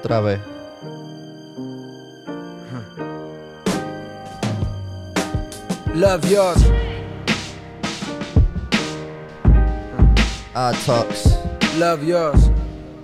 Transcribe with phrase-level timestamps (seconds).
[0.00, 0.40] Otra vez.
[5.94, 6.62] Love yours.
[10.54, 11.36] Ah, Odd Talks.
[11.76, 12.48] Love yours.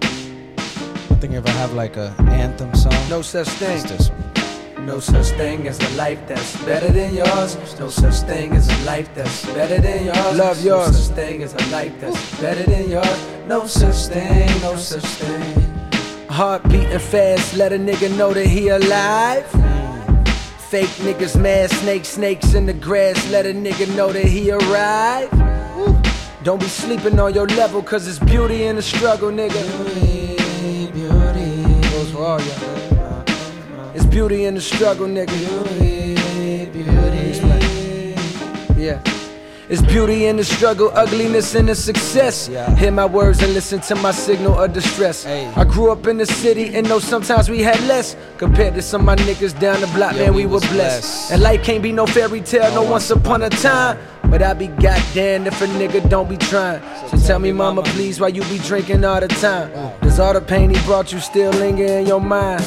[0.03, 3.77] I think if I have like a anthem song, No such thing.
[3.79, 4.87] it's this one.
[4.87, 7.57] No such thing as a life that's better than yours.
[7.79, 10.37] No such thing as a life that's better than yours.
[10.39, 10.87] Love yours.
[10.87, 13.19] No such thing as a life that's better than yours.
[13.49, 15.56] No such thing, no such thing.
[16.37, 19.47] Heart beating fast, let a nigga know that he alive.
[20.69, 25.33] Fake niggas, mad snakes, snakes in the grass, let a nigga know that he arrived.
[26.45, 29.63] Don't be sleeping on your level, cause it's beauty in the struggle, nigga.
[29.95, 31.89] Beauty, beauty.
[31.89, 33.93] Goes for all y'all.
[33.95, 35.33] It's beauty in the struggle, nigga.
[35.81, 37.37] Beauty, beauty.
[38.77, 39.16] Yeah.
[39.69, 42.49] It's beauty in the struggle, ugliness in the success.
[42.49, 42.73] Yeah.
[42.77, 45.25] Hear my words and listen to my signal of distress.
[45.25, 45.47] Hey.
[45.57, 49.01] I grew up in the city and know sometimes we had less compared to some
[49.01, 50.15] of my niggas down the block.
[50.15, 50.73] Yeah, man, we we, were blessed.
[50.73, 51.33] blessed.
[51.33, 53.99] And life can't be no fairy tale, no, once upon a time.
[54.31, 56.81] But I be goddamn if a nigga don't be trying.
[57.09, 59.73] So, tell me, mama, please, why you be drinking all the time?
[60.01, 62.65] Does all the pain he brought you still linger in your mind?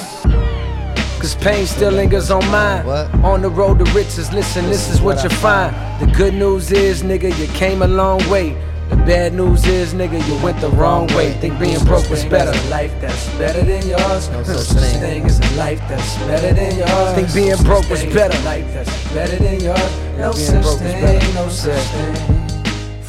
[1.19, 2.85] Cause pain still lingers on mine.
[2.85, 3.13] What?
[3.25, 5.75] On the road to riches, listen, this is what you find.
[5.99, 8.53] The good news is, nigga, you came a long way.
[8.89, 11.33] The bad news is, nigga, you went the wrong way.
[11.33, 12.51] Think being broke was better.
[12.69, 14.29] Life that's better than yours.
[14.29, 15.25] No such thing.
[15.25, 17.15] as a life that's better than yours.
[17.15, 18.41] Think being broke was better.
[18.45, 20.17] Life that's better than yours.
[20.17, 22.38] No such thing, no such thing.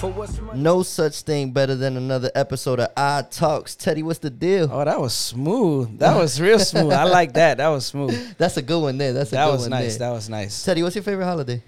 [0.01, 3.77] For what's my No such thing better than another episode of Odd Talks.
[3.77, 4.67] Teddy, what's the deal?
[4.73, 5.99] Oh, that was smooth.
[5.99, 6.95] That was real smooth.
[6.95, 7.59] I like that.
[7.59, 8.35] That was smooth.
[8.39, 9.13] That's a good one there.
[9.13, 9.99] That's a That good was one nice.
[9.99, 10.09] there.
[10.09, 10.65] That was nice.
[10.65, 11.63] Teddy, what's your favorite holiday?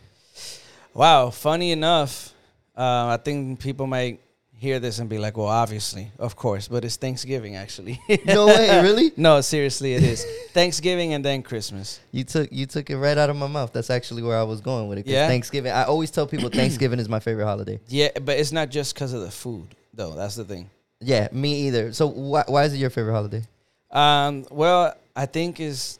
[0.94, 1.28] Wow.
[1.28, 2.32] Funny enough,
[2.74, 4.21] uh, I think people might
[4.62, 8.00] hear this and be like, "Well, obviously, of course," but it's Thanksgiving actually.
[8.24, 9.12] No way, really?
[9.16, 11.98] no, seriously, it is Thanksgiving and then Christmas.
[12.12, 13.72] You took you took it right out of my mouth.
[13.72, 15.06] That's actually where I was going with it.
[15.06, 15.26] Yeah?
[15.26, 15.72] Thanksgiving.
[15.72, 17.80] I always tell people Thanksgiving is my favorite holiday.
[17.88, 20.14] Yeah, but it's not just because of the food, though.
[20.14, 20.70] That's the thing.
[21.00, 21.92] Yeah, me either.
[21.92, 23.42] So why why is it your favorite holiday?
[23.90, 25.98] Um, well, I think is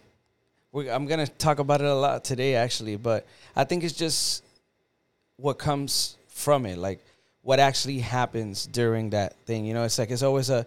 [0.75, 2.97] I'm gonna talk about it a lot today, actually.
[2.97, 4.45] But I think it's just
[5.37, 7.01] what comes from it, like
[7.43, 9.65] what actually happens during that thing.
[9.65, 10.67] You know, it's like it's always a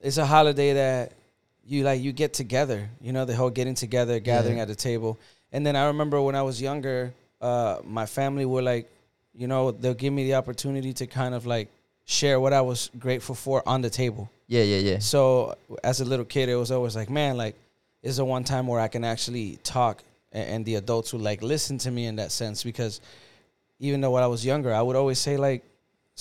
[0.00, 1.12] it's a holiday that
[1.66, 2.88] you like you get together.
[3.00, 4.62] You know, the whole getting together, gathering Yeah.
[4.62, 5.18] at the table.
[5.52, 8.88] And then I remember when I was younger, uh, my family were like,
[9.34, 11.68] you know, they'll give me the opportunity to kind of like
[12.04, 14.30] share what I was grateful for on the table.
[14.48, 14.98] Yeah, yeah, yeah.
[14.98, 17.54] So as a little kid, it was always like, man, like
[18.02, 20.02] it's is a one time where I can actually talk,
[20.32, 22.62] and, and the adults would like listen to me in that sense.
[22.64, 23.00] Because
[23.78, 25.62] even though when I was younger, I would always say like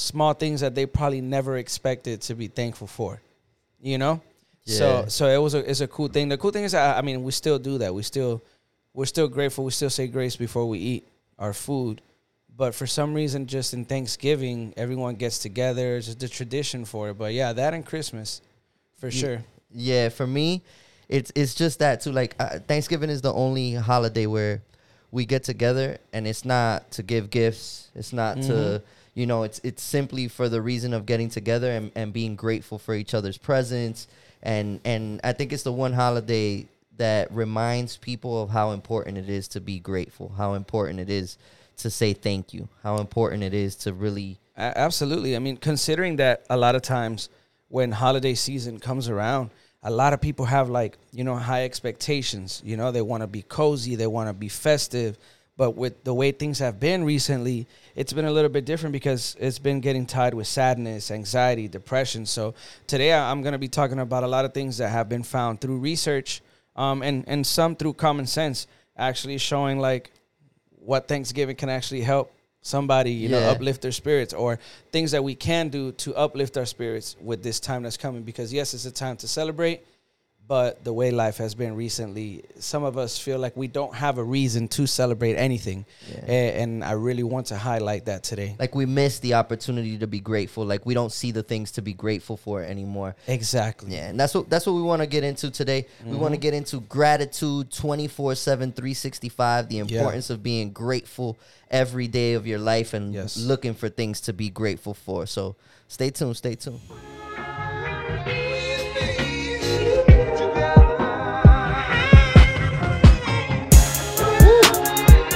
[0.02, 3.22] small things that they probably never expected to be thankful for,
[3.82, 4.22] you know.
[4.66, 4.78] Yeah.
[4.78, 6.30] So so it was a it's a cool thing.
[6.30, 7.94] The cool thing is, I, I mean, we still do that.
[7.94, 8.42] We still
[8.94, 9.64] we're still grateful.
[9.66, 11.08] We still say grace before we eat
[11.40, 12.02] our food.
[12.56, 15.96] But for some reason, just in Thanksgiving, everyone gets together.
[15.96, 17.18] It's just the tradition for it.
[17.18, 18.42] But yeah, that and Christmas,
[19.00, 19.44] for Ye- sure.
[19.74, 20.62] Yeah, for me,
[21.08, 22.12] it's it's just that too.
[22.12, 24.62] Like uh, Thanksgiving is the only holiday where
[25.12, 27.90] we get together, and it's not to give gifts.
[27.96, 28.48] It's not Mhm.
[28.48, 28.82] to
[29.14, 29.44] you know.
[29.44, 33.14] It's it's simply for the reason of getting together and, and being grateful for each
[33.14, 34.08] other's presence.
[34.44, 36.68] And and I think it's the one holiday
[36.98, 40.34] that reminds people of how important it is to be grateful.
[40.38, 41.38] How important it is
[41.78, 42.68] to say thank you.
[42.84, 45.36] How important it is to really absolutely.
[45.36, 47.30] I mean, considering that a lot of times
[47.70, 49.50] when holiday season comes around,
[49.84, 52.62] a lot of people have like, you know, high expectations.
[52.64, 55.18] You know, they want to be cozy, they want to be festive.
[55.62, 59.38] But with the way things have been recently, it's been a little bit different because
[59.40, 62.26] it's been getting tied with sadness, anxiety, depression.
[62.26, 62.56] So
[62.88, 65.62] today I'm going to be talking about a lot of things that have been found
[65.62, 66.42] through research
[66.76, 68.66] um, and, and some through common sense,
[68.98, 70.10] actually showing like
[70.80, 72.34] what Thanksgiving can actually help
[72.64, 74.58] somebody, you know, uplift their spirits or
[74.92, 78.24] things that we can do to uplift our spirits with this time that's coming.
[78.24, 79.86] Because yes, it's a time to celebrate,
[80.52, 84.18] but the way life has been recently, some of us feel like we don't have
[84.18, 85.86] a reason to celebrate anything.
[86.12, 86.26] Yeah.
[86.28, 88.58] A- And I really want to highlight that today.
[88.60, 90.66] like we miss the opportunity to be grateful.
[90.66, 93.16] Like we don't see the things to be grateful for anymore.
[93.28, 93.94] Exactly.
[93.96, 95.88] Yeah, and that's what that's what we want to get into today.
[96.06, 96.42] We want to mm-hmm.
[96.42, 101.38] get into gratitude 24/7 365, the importance of being grateful
[101.70, 103.38] every day of your life and Yes.
[103.38, 105.26] looking for things to be grateful for.
[105.28, 105.56] So,
[105.88, 106.82] stay tuned, stay tuned.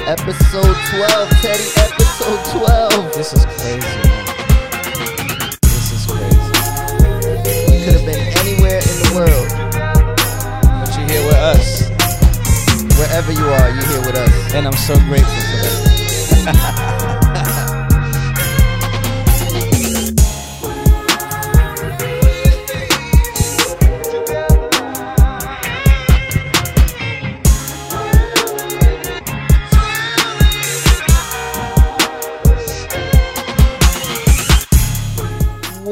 [0.08, 3.14] Episode 12, Teddy, episode 12.
[3.16, 4.26] This is crazy, man.
[5.64, 6.38] This is crazy.
[7.74, 9.50] You could have been anywhere in the world.
[10.62, 11.90] But you're here with us.
[13.00, 14.54] Wherever you are, you're here with us.
[14.54, 15.58] And I'm so grateful for
[16.46, 16.82] that.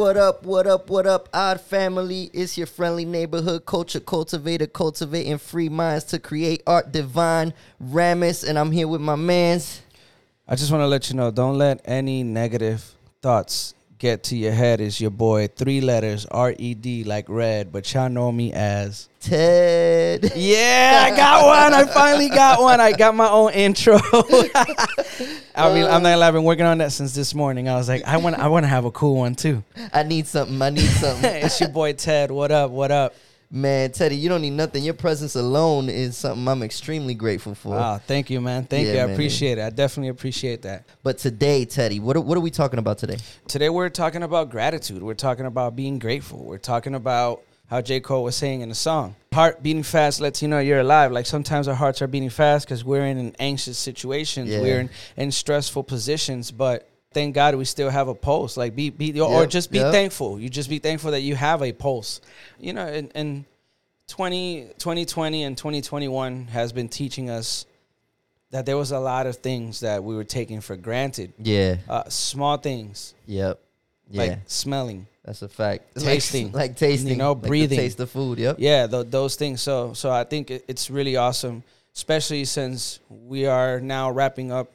[0.04, 2.30] What up, what up, what up, Odd Family?
[2.34, 8.60] It's your friendly neighborhood culture cultivator, cultivating free minds to create art divine, Ramis, and
[8.60, 9.82] I'm here with my mans.
[10.46, 12.84] I just want to let you know, don't let any negative
[13.22, 14.82] thoughts get to your head.
[14.82, 19.08] Is your boy three letters R E D like red, but y'all know me as
[19.22, 20.34] Ted.
[20.36, 21.74] Yeah, I got one.
[21.74, 22.82] I finally got one.
[22.82, 23.96] I got my own intro.
[25.56, 27.70] I mean, I'm not I've been working on that since this morning.
[27.70, 29.64] I was like, I want, I want to have a cool one too.
[29.94, 30.62] I need something.
[30.62, 31.36] I need something.
[31.46, 32.30] it's your boy Ted.
[32.30, 32.72] What up?
[32.72, 33.16] What up?
[33.56, 34.84] Man, Teddy, you don't need nothing.
[34.84, 37.70] Your presence alone is something I'm extremely grateful for.
[37.76, 38.66] Wow, thank you, man.
[38.66, 39.00] Thank Yeah, you.
[39.02, 39.14] I man.
[39.14, 39.62] appreciate it.
[39.62, 40.86] I definitely appreciate that.
[41.04, 43.18] But today, Teddy, what are, what are we talking about today?
[43.48, 45.04] Today we're talking about gratitude.
[45.04, 46.44] We're talking about being grateful.
[46.44, 48.00] We're talking about how J.
[48.00, 49.16] Cole was saying in the song.
[49.34, 51.12] Heart beating fast lets you know you're alive.
[51.12, 54.50] Like sometimes our hearts are beating fast because we're in an anxious situations.
[54.50, 54.62] Yeah.
[54.62, 58.58] We're in, in stressful positions, but thank God we still have a pulse.
[58.58, 59.92] Like be be or Yep, just be yep.
[59.92, 60.40] thankful.
[60.40, 62.22] You just be thankful that you have a pulse.
[62.60, 63.46] You know, and, and
[64.08, 67.66] 20, 2020 and 2021 has been teaching us
[68.52, 71.34] that there was a lot of things that we were taking for granted.
[71.40, 71.78] Yeah.
[71.90, 73.60] Uh, small things Yep.
[74.12, 74.22] Yeah.
[74.22, 75.08] like smelling.
[75.24, 75.96] that's a fact.
[75.98, 77.10] Tasting, Like, tasting.
[77.12, 77.80] you know, like breathing.
[77.80, 78.38] taste the food.
[78.40, 78.58] Yep.
[78.60, 79.62] Yeah, th- those things.
[79.62, 81.64] So, so I think it- it's really awesome,
[81.96, 84.70] especially since we are now wrapping up.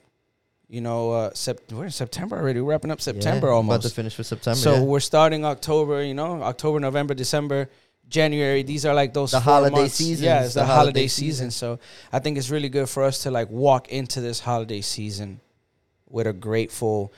[0.69, 2.61] You know, uh, sept- we're in September already.
[2.61, 3.77] We're wrapping up September Yeah, almost.
[3.85, 4.57] About to finish for September.
[4.59, 4.81] so yeah.
[4.83, 6.03] we're starting October.
[6.05, 7.71] You know, October, November, December,
[8.09, 8.63] January.
[8.63, 11.51] These are like those The holiday seasons, Yeah, it's the the, holiday holiday, season.
[11.51, 11.51] season.
[11.53, 11.79] So
[12.13, 15.41] I think it's really good for us to like walk into this holiday season
[16.11, 17.13] with a grateful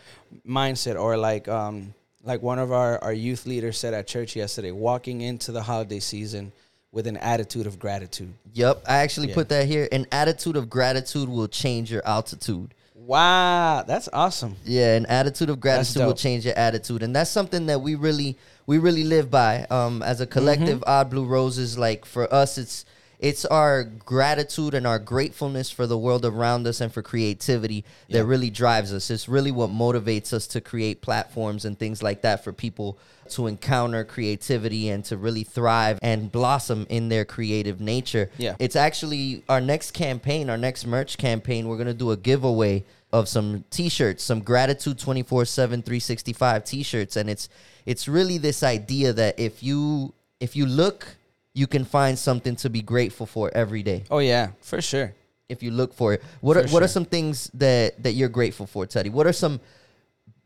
[0.46, 1.92] mindset, or like um
[2.22, 5.98] like one of our our youth leaders said at church yesterday, walking into the holiday
[6.00, 6.52] season
[6.92, 8.32] with an attitude of gratitude.
[8.52, 9.34] Yep, I actually Yeah.
[9.34, 9.88] put that here.
[9.90, 12.74] An attitude of gratitude will change your altitude.
[13.10, 14.54] Wow, that's awesome.
[14.64, 18.38] Yeah, an attitude of gratitude will change your attitude, and that's something that we really
[18.66, 20.78] we really live by um, as a collective.
[20.82, 20.88] Mm-hmm.
[20.90, 22.84] Odd Blue Roses, like for us, it's
[23.18, 28.18] it's our gratitude and our gratefulness for the world around us and for creativity that
[28.18, 28.22] Yeah.
[28.24, 29.10] really drives us.
[29.10, 32.96] It's really what motivates us to create platforms and things like that for people
[33.30, 38.30] to encounter creativity and to really thrive and blossom in their creative nature.
[38.38, 38.54] Yeah.
[38.58, 41.68] It's actually our next campaign, our next merch campaign.
[41.68, 47.28] We're going to do a giveaway of some t-shirts, some gratitude 24/7 365 t-shirts and
[47.28, 47.48] it's
[47.86, 51.16] it's really this idea that if you if you look,
[51.54, 54.04] you can find something to be grateful for every day.
[54.10, 55.14] Oh yeah, for sure.
[55.48, 56.22] If you look for it.
[56.40, 59.10] What are, For what are some things that that you're grateful for, Teddy?
[59.10, 59.60] What are some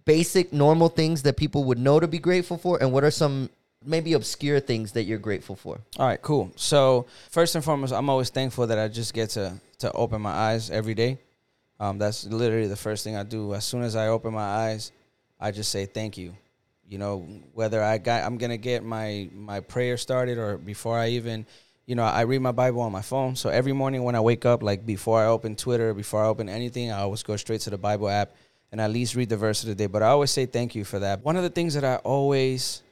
[0.04, 3.50] basic normal things that people would know to be grateful for and what are some
[3.84, 5.80] maybe obscure things that you're grateful for?
[5.98, 6.50] All right, cool.
[6.56, 10.32] So first and foremost, I'm always thankful that I just get to to open my
[10.32, 11.18] eyes every day.
[11.80, 13.54] Um, that's literally the first thing I do.
[13.54, 14.92] As soon as I open my eyes,
[15.40, 16.36] I just say thank you.
[16.88, 21.08] You know, whether I got I'm gonna get my my prayer started or before I
[21.10, 21.46] even,
[21.86, 23.36] you know, I read my Bible on my phone.
[23.36, 26.48] So every morning when I wake up, like before I open Twitter, before I open
[26.48, 28.34] anything, I always go straight to the Bible app
[28.70, 29.86] and at least read the verse of the day.
[29.86, 31.24] But I always say thank you for that.
[31.24, 32.82] One of the things that I always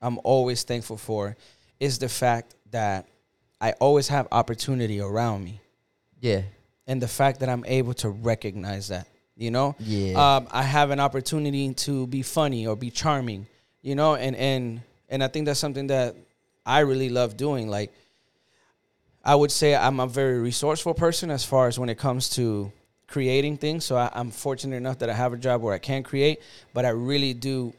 [0.00, 1.36] I'm always thankful for
[1.78, 3.06] is the fact that
[3.60, 5.60] I always have opportunity around me
[6.20, 6.42] Yeah.
[6.86, 9.06] And the fact that I'm able to recognize that.
[9.36, 10.36] You know, Yeah.
[10.36, 13.46] um, I have an opportunity to be funny or be charming.
[13.80, 16.14] You know, and and and I think that's something that
[16.64, 17.68] I really love doing.
[17.68, 17.92] Like,
[19.24, 22.72] I would say I'm a very resourceful person as far as when it comes to
[23.08, 23.84] creating things.
[23.84, 26.40] So I, I'm fortunate enough that I have a job where I can create,
[26.72, 27.72] but I really do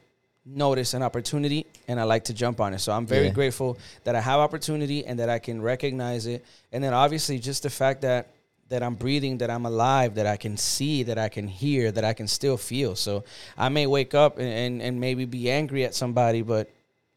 [0.46, 2.80] notice an opportunity and I like to jump on it.
[2.80, 3.34] So I'm very Yeah.
[3.34, 6.44] grateful that I have opportunity and that I can recognize it.
[6.72, 8.28] And then obviously just the fact that
[8.70, 12.04] that I'm breathing, that I'm alive, that I can see, that I can hear, that
[12.04, 12.96] I can still feel.
[12.96, 13.24] So
[13.58, 16.70] I may wake up and, and, and maybe be angry at somebody, but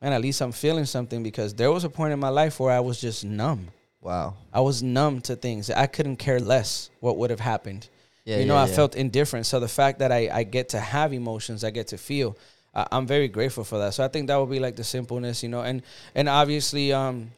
[0.03, 2.73] man, at least I'm feeling something because there was a point in my life where
[2.73, 3.69] I was just numb.
[4.01, 4.35] wow.
[4.53, 5.71] I was numb to things.
[5.71, 7.89] I couldn't care less what would have happened.
[8.25, 8.75] Yeah, you know, yeah, I yeah.
[8.75, 9.47] felt indifferent.
[9.47, 12.37] So the fact that I, I get to have emotions, I get to feel,
[12.75, 13.95] I, I'm very grateful for that.
[13.95, 15.83] So I think that would be like the simpleness, you know, and
[16.15, 17.31] and obviously, um,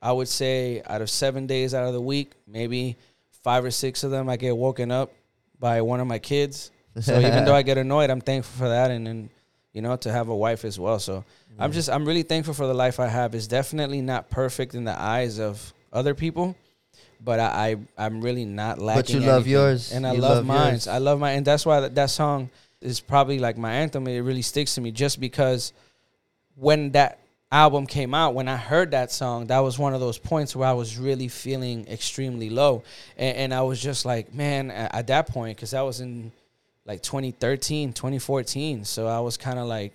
[0.00, 2.96] I would say out of seven days out of the week, maybe
[3.46, 5.12] five or six of them, I get woken up
[5.60, 6.72] by one of my kids.
[7.00, 9.30] So even though I get annoyed, I'm thankful for that, and then
[9.72, 10.98] you know to have a wife as well.
[10.98, 11.24] So
[11.56, 13.36] I'm just I'm really thankful for the life I have.
[13.36, 16.56] It's definitely not perfect in the eyes of other people,
[17.20, 19.00] but I, I am really not lacking.
[19.02, 19.92] But you love yours.
[19.92, 20.80] and I You love, love mine.
[20.90, 22.50] I love mine, and that's why that, that song
[22.80, 24.08] is probably like my anthem.
[24.08, 25.72] It really sticks to me just because
[26.56, 27.20] when that
[27.56, 30.68] album came out, when I heard that song, that was one of those points where
[30.68, 32.82] I was really feeling extremely low,
[33.16, 36.32] and, and I was just like, man, at, at that point, because that was in
[36.84, 39.92] like 2013, 2014, so I was kind of like.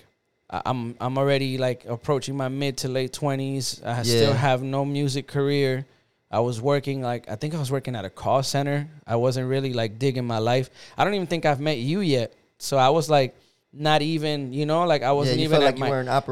[0.53, 3.81] I'm I'm already like approaching my mid to late twenties.
[3.85, 5.85] I still have no music career.
[6.29, 8.89] I was working like I think I was working at a call center.
[9.07, 10.69] I wasn't really like digging my life.
[10.97, 12.33] I don't even think I've met you yet.
[12.57, 13.33] So I was like
[13.73, 15.89] not even, you know, like I wasn't you even at like my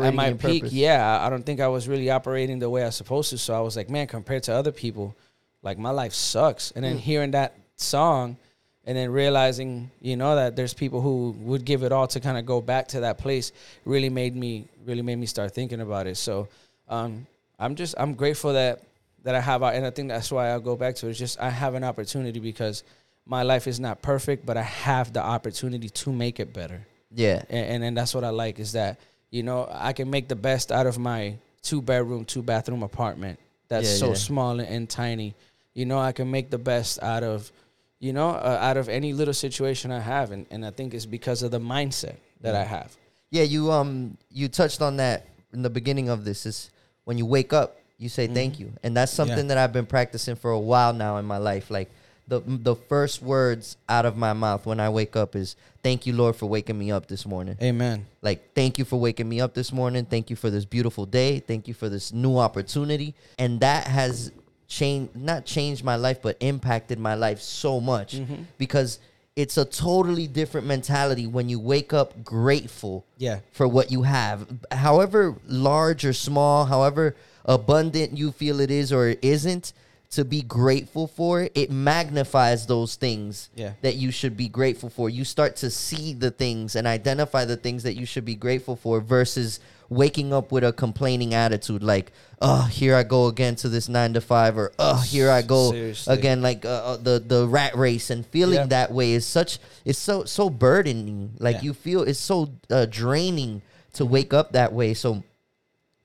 [0.08, 0.64] at my peak.
[0.64, 0.74] purpose.
[0.74, 3.38] Yeah, I- I don't think I was really operating the way I was supposed to.
[3.38, 5.16] So I was like, man, compared to other people,
[5.64, 6.72] like my life sucks.
[6.72, 7.02] And then Mm.
[7.02, 8.38] hearing that song
[8.86, 12.38] and then realizing, you know, that there's people who would give it all to kind
[12.38, 13.52] of go back to that place
[13.86, 16.18] really made me really made me start thinking about it.
[16.18, 16.48] So
[16.90, 17.26] um,
[17.58, 18.82] I'm just I'm grateful that
[19.24, 21.12] that I have, and I think that's why I'll go back to it.
[21.12, 22.84] It's just I have an opportunity because
[23.26, 27.42] my life is not perfect, but I have the opportunity to make it better Yeah.
[27.50, 29.00] and, and and that's what I like is that
[29.32, 33.40] you know I can make the best out of my two bedroom, two bathroom apartment
[33.68, 34.14] that's Yeah, so yeah.
[34.16, 35.36] small and, tiny.
[35.74, 37.52] You know, I can make the best out of
[38.00, 41.06] you know uh, out of any little situation I have, and and I think it's
[41.06, 42.96] because of the mindset that I have.
[43.30, 46.70] Yeah, you um you touched on that in the beginning of this is
[47.06, 48.60] when you wake up, you say thank Mhm.
[48.60, 48.74] you.
[48.84, 49.44] And that's something Yeah.
[49.56, 51.70] that I've been practicing for a while now in my life.
[51.72, 51.90] Like
[52.30, 56.14] the the first words out of my mouth when I wake up is thank you
[56.14, 57.58] Lord for waking me up this morning.
[57.62, 58.06] Amen.
[58.22, 60.06] Like thank you for waking me up this morning.
[60.06, 61.40] Thank you for this beautiful day.
[61.40, 63.16] Thank you for this new opportunity.
[63.38, 64.32] And that has
[64.68, 68.46] changed not changed my life but impacted my life so much Mhm.
[68.60, 69.00] because
[69.36, 73.40] it's a totally different mentality when you wake up grateful Yeah.
[73.52, 74.46] for what you have.
[74.72, 79.74] However large or small, however abundant you feel it is or it isn't,
[80.12, 83.74] to be grateful for, it magnifies those things Yeah.
[83.84, 85.08] that you should be grateful for.
[85.10, 88.76] You start to see the things and identify the things that you should be grateful
[88.76, 92.12] for versus waking up with a complaining attitude like,
[92.42, 95.72] oh, here I go again to this nine to five, or oh, here I go
[95.72, 96.14] Seriously.
[96.16, 98.66] again, like uh, uh, the the rat race, and feeling Yeah.
[98.68, 101.34] that way is such it's so so burdening.
[101.40, 101.62] Like Yeah.
[101.64, 103.62] you feel it's so uh, draining
[103.94, 104.94] to wake up that way.
[104.96, 105.24] So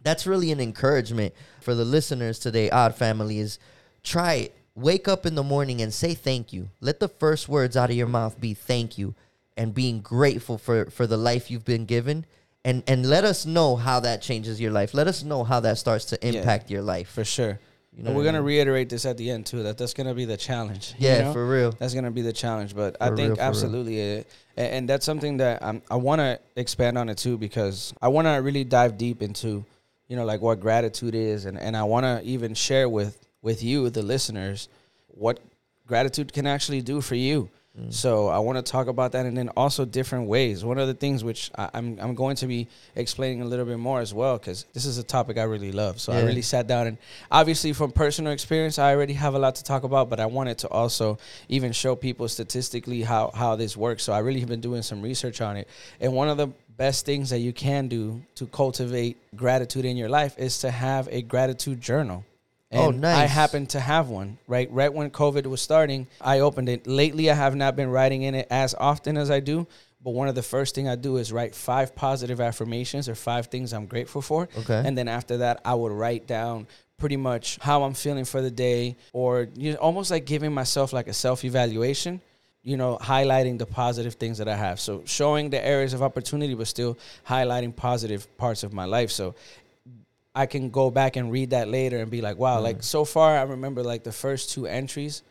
[0.02, 2.68] that's really an encouragement for the listeners today.
[2.70, 3.58] Odd Family is
[4.04, 4.54] try it.
[4.76, 6.68] Wake up in the morning and say thank you.
[6.80, 9.14] Let the first words out of your mouth be thank you
[9.56, 12.26] and being grateful for for the life you've been given.
[12.64, 14.94] And and let us know how that changes your life.
[14.94, 16.32] Let us know how that starts to Yeah.
[16.40, 17.08] impact your life.
[17.08, 17.58] For sure.
[17.96, 18.46] You know we're gonna mean?
[18.46, 19.62] reiterate this at the end too.
[19.62, 20.94] That that's gonna be the challenge.
[20.99, 21.32] you Yeah, know?
[21.32, 21.70] for real.
[21.78, 23.40] That's gonna be the challenge, but I think for real.
[23.40, 27.38] absolutely, it, and, and that's something that I'm, I want to expand on it too
[27.38, 29.64] because I want to really dive deep into,
[30.08, 33.62] you know, like what gratitude is, and and I want to even share with with
[33.62, 34.68] you, the listeners,
[35.08, 35.38] what
[35.86, 37.48] gratitude can actually do for you.
[37.78, 37.92] Mm.
[37.92, 40.64] So I want to talk about that, and then also different ways.
[40.64, 43.78] One of the things which I, I'm I'm going to be explaining a little bit
[43.78, 46.00] more as well, because this is a topic I really love.
[46.00, 46.98] So I really sat down and
[47.30, 50.58] obviously from personal experience, I already have a lot to talk about, but I wanted
[50.58, 54.04] to also even show people statistically how how this works.
[54.04, 55.68] So I really have been doing some research on it,
[56.00, 60.08] and one of the best things that you can do to cultivate gratitude in your
[60.08, 62.24] life is to have a gratitude journal.
[62.76, 63.30] Oh, And I nice.
[63.30, 64.70] happen to have one, right?
[64.70, 66.86] Right when COVID was starting, I opened it.
[66.86, 69.66] Lately, I have not been writing in it as often as I do.
[70.02, 73.46] But one of the first thing I do is write five positive affirmations or five
[73.46, 74.48] things I'm grateful for.
[74.58, 74.82] Okay.
[74.84, 76.66] And then after that, I would write down
[76.98, 80.92] pretty much how I'm feeling for the day, or you know, almost like giving myself
[80.92, 82.20] like a self evaluation.
[82.66, 84.80] You know, highlighting the positive things that I have.
[84.80, 86.96] So showing the areas of opportunity, but still
[87.28, 89.10] highlighting positive parts of my life.
[89.10, 89.34] So
[90.34, 92.84] I can go back and read that later and be like, wow, like mm.
[92.84, 95.22] so far I remember like the first two entries.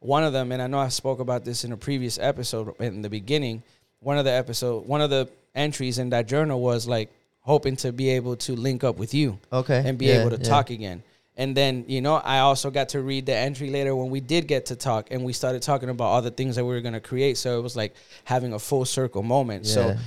[0.00, 3.02] One of them, and I know I spoke about this in a previous episode in
[3.02, 3.62] the beginning.
[4.00, 7.92] One of the episode, one of the entries in that journal was like hoping to
[7.92, 9.82] be able to link up with you Okay.
[9.84, 10.48] and be Yeah, able to yeah.
[10.48, 11.02] talk again.
[11.36, 14.46] And then, you know, I also got to read the entry later when we did
[14.46, 16.92] get to talk and we started talking about all the things that we were going
[16.94, 17.38] to create.
[17.38, 19.66] So it was like having a full circle moment.
[19.66, 19.98] So Yeah.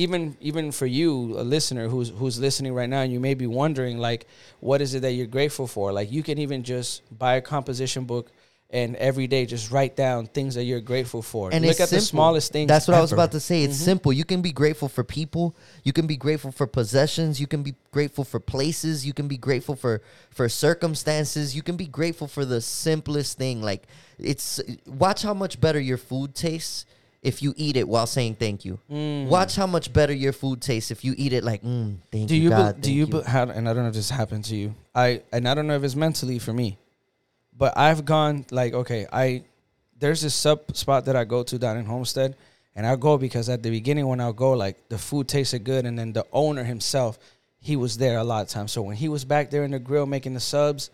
[0.00, 3.46] Even even for you, a listener who's who's listening right now, and you may be
[3.46, 4.26] wondering like,
[4.60, 5.92] what is it that you're grateful for?
[5.92, 8.30] Like, you can even just buy a composition book
[8.72, 11.52] and every day just write down things that you're grateful for.
[11.52, 12.68] And look at the smallest things.
[12.68, 13.64] That's what I was about to say.
[13.64, 13.84] It's Mhm.
[13.84, 14.12] simple.
[14.12, 15.56] You can be grateful for people.
[15.82, 17.40] You can be grateful for possessions.
[17.40, 19.04] You can be grateful for places.
[19.04, 21.56] You can be grateful for for circumstances.
[21.56, 23.60] You can be grateful for the simplest thing.
[23.60, 23.82] Like
[24.18, 26.86] it's watch how much better your food tastes
[27.22, 28.78] if you eat it while saying thank you.
[28.90, 29.26] Mm.
[29.28, 32.34] Watch how much better your food tastes if you eat it like mm, thank do
[32.36, 32.80] you, you, be- God.
[32.80, 34.74] do thank you, be- how, and I don't know if this happened to you.
[34.94, 36.78] I and I don't know if it's mentally for me,
[37.56, 39.44] But I've gone like okay, I
[39.98, 42.34] there's this sub spot that I go to down in Homestead,
[42.74, 45.84] and I go because at the beginning when I go, like the food tasted good,
[45.84, 47.18] and then the owner himself,
[47.60, 48.72] he was there a lot of times.
[48.72, 50.88] So when he was back there in the grill making the subs,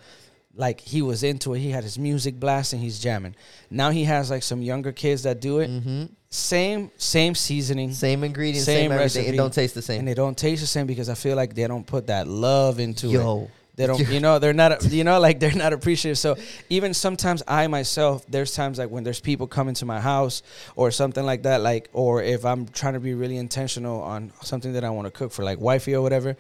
[0.57, 1.61] like he was into it.
[1.61, 3.37] He had his music blasting, he's jamming.
[3.71, 5.71] Now he has like some younger kids that do it.
[5.71, 6.05] Mm-hmm.
[6.29, 9.27] Same same seasoning, Same ingredients, Same same, recipe.
[9.27, 10.01] It don't taste the same.
[10.01, 12.81] and they don't taste the same because I feel like they don't put that love
[12.81, 13.51] into it.
[13.77, 16.19] They don't, you know, they're not, you know, like they're not appreciative.
[16.19, 16.37] So
[16.71, 20.43] even sometimes I myself, there's times like when there's people coming to my house
[20.75, 24.73] or something like that, like, or if I'm trying to be really intentional on something
[24.73, 26.37] that I want to cook for like wifey or whatever,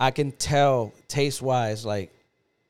[0.00, 2.10] I can tell taste wise, like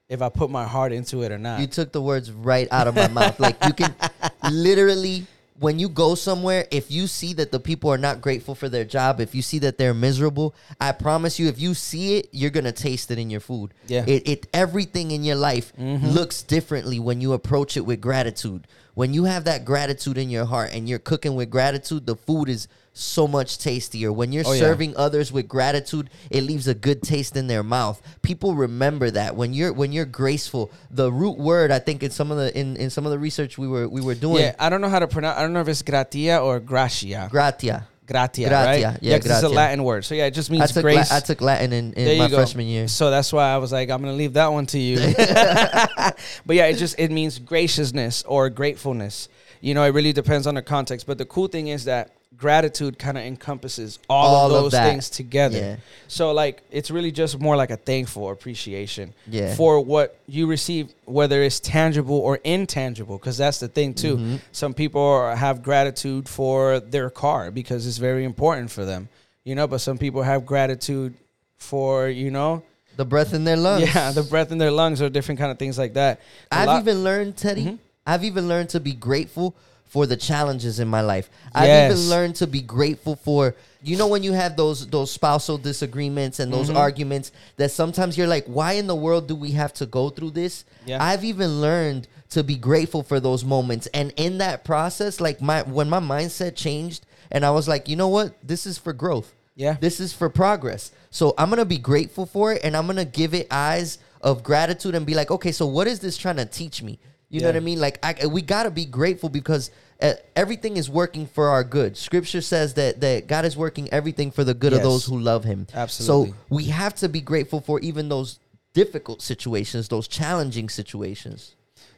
[0.09, 1.61] if I put my heart into it or not.
[1.61, 3.39] you took the words right out of my mouth.
[3.39, 3.95] Like you can
[4.51, 5.27] literally
[5.61, 8.85] when you go somewhere, if you see that the people are not grateful for their
[8.85, 12.51] job, if you see that they're miserable, I promise you, if you see it, you're
[12.51, 13.75] gonna taste it in your food.
[13.89, 14.05] Yeah.
[14.07, 16.13] It, it everything in your life Mhm.
[16.15, 18.67] looks differently when you approach it with gratitude.
[18.95, 22.49] When you have that gratitude in your heart and you're cooking with gratitude, the food
[22.49, 24.13] is so much tastier.
[24.13, 24.61] When you're Oh, yeah.
[24.61, 28.01] serving others with gratitude, it leaves a good taste in their mouth.
[28.23, 29.37] People remember that.
[29.37, 32.77] When you're when you're graceful, the root word I think in some of the in,
[32.77, 34.99] in some of the research we were we were doing yeah, I don't know how
[34.99, 35.39] to pronounce.
[35.39, 37.29] I don't know if it's gratia or gratia.
[37.31, 37.87] gratia.
[38.09, 38.99] Gratia, Gratia, right?
[39.03, 39.51] yeah, 'cause it's a.
[39.51, 40.03] Latin word.
[40.03, 41.11] So yeah, it just I means took grace.
[41.11, 42.37] La- I took Latin in, in my go.
[42.37, 42.89] freshman year.
[42.89, 44.97] So that's why I was like, I'm gonna leave that one to you.
[46.47, 49.29] but yeah, it just it means graciousness or gratefulness.
[49.61, 51.07] You know, it really depends on the context.
[51.07, 54.73] But the cool thing is that gratitude kind of encompasses all, All of of those
[54.73, 54.89] that.
[54.91, 55.59] things together.
[55.59, 55.77] Yeah.
[56.07, 59.55] So like it's really just more like a thankful appreciation Yeah.
[59.57, 64.17] for what you receive, whether it's tangible or intangible, because that's the thing too.
[64.19, 64.41] Mhm.
[64.53, 69.09] Some people are, have gratitude for their car because it's very important for them,
[69.45, 69.67] you know.
[69.67, 71.15] But some people have gratitude
[71.57, 72.63] for you know,
[72.97, 73.93] The breath in their lungs.
[73.95, 76.21] yeah, the breath in their lungs or different kind of things like that.
[76.53, 77.65] A I've lot- even learned, Teddy.
[77.65, 77.79] Mhm.
[78.07, 79.55] I've even learned to be grateful
[79.89, 81.31] for the challenges in my life.
[81.55, 85.57] I've even learned to be grateful for you know when you have those those spousal
[85.59, 86.77] disagreements and those Mhm.
[86.77, 90.31] arguments that sometimes you're like, why in the world do we have to go through
[90.33, 90.65] this?
[90.85, 91.03] Yeah.
[91.03, 95.63] I've even learned to be grateful for those moments, and in that process, like my
[95.63, 99.33] when my mindset changed, and I was like, you know what, this is for growth.
[99.57, 100.91] yeah, This is for progress.
[101.11, 104.95] So I'm gonna be grateful for it, and I'm gonna give it eyes of gratitude
[104.95, 106.99] and be like, okay, so what is this trying to teach me?
[107.31, 107.79] You know what I mean?
[107.81, 111.97] Like, I, we gotta be grateful because uh, everything is working for our good.
[111.97, 115.45] Scripture says that that God is working everything for the good of those who love
[115.45, 115.67] Him.
[115.75, 116.31] Absolutely.
[116.31, 118.39] So we have to be grateful for even those
[118.73, 121.55] difficult situations, those challenging situations.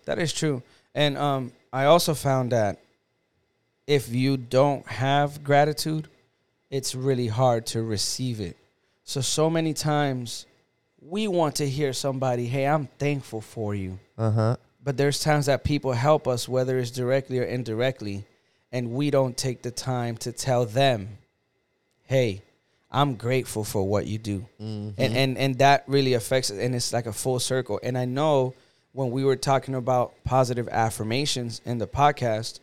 [0.06, 0.62] that is true.
[0.94, 2.80] And um, I also found that
[3.86, 6.08] if you don't have gratitude,
[6.70, 8.56] it's really hard to receive it.
[9.04, 10.46] So so many times
[11.00, 14.56] we want to hear somebody, "Hey, I'm thankful for you." Uh huh.
[14.82, 18.24] But there's times that people help us, whether it's directly or indirectly,
[18.72, 21.18] and we don't take the time to tell them,
[22.06, 22.42] "Hey,
[22.90, 25.00] I'm grateful for what you do," Mm-hmm.
[25.00, 27.78] and and and that really affects it, and it's like a full circle.
[27.82, 28.54] And I know
[28.92, 32.58] when we were talking about positive affirmations in the podcast,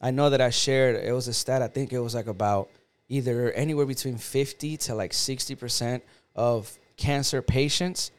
[0.00, 1.62] I know that I shared it was a stat.
[1.62, 2.68] I think it was like about
[3.08, 6.04] either anywhere between fifty to like sixty percent
[6.36, 8.10] of cancer patients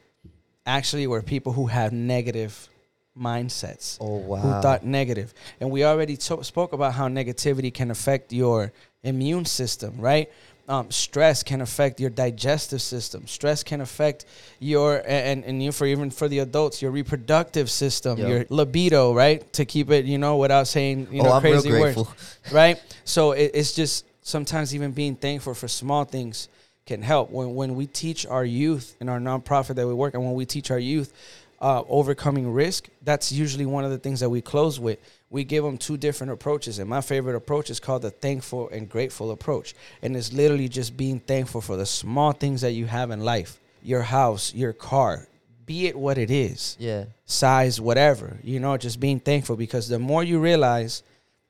[0.66, 2.68] actually were people who have negative
[3.18, 4.36] mindsets Oh wow.
[4.38, 5.32] who thought negative.
[5.60, 10.30] And we already spoke about how negativity can affect your immune system, right?
[10.68, 13.28] Um, stress can affect your digestive system.
[13.28, 14.24] Stress can affect
[14.58, 18.28] your and and you for even for the adults, your reproductive system, Yep.
[18.28, 19.50] your libido, right?
[19.52, 22.82] To keep it, you know, without saying you know oh, I'm real crazy words right?
[23.04, 26.48] So it, it's just sometimes even being thankful for small things
[26.84, 27.30] can help.
[27.30, 30.46] When when we teach our youth in our nonprofit that we work, and when we
[30.46, 31.12] teach our youth
[31.60, 34.98] uh, overcoming risk, that's usually one of the things that we close with.
[35.30, 38.88] We give them two different approaches, and my favorite approach is called the thankful and
[38.88, 43.10] grateful approach, and it's literally just being thankful for the small things that you have
[43.10, 45.26] in life, your house, your car,
[45.64, 47.06] be it what it is Yeah.
[47.24, 51.02] size, whatever, you know, just being thankful because the more you realize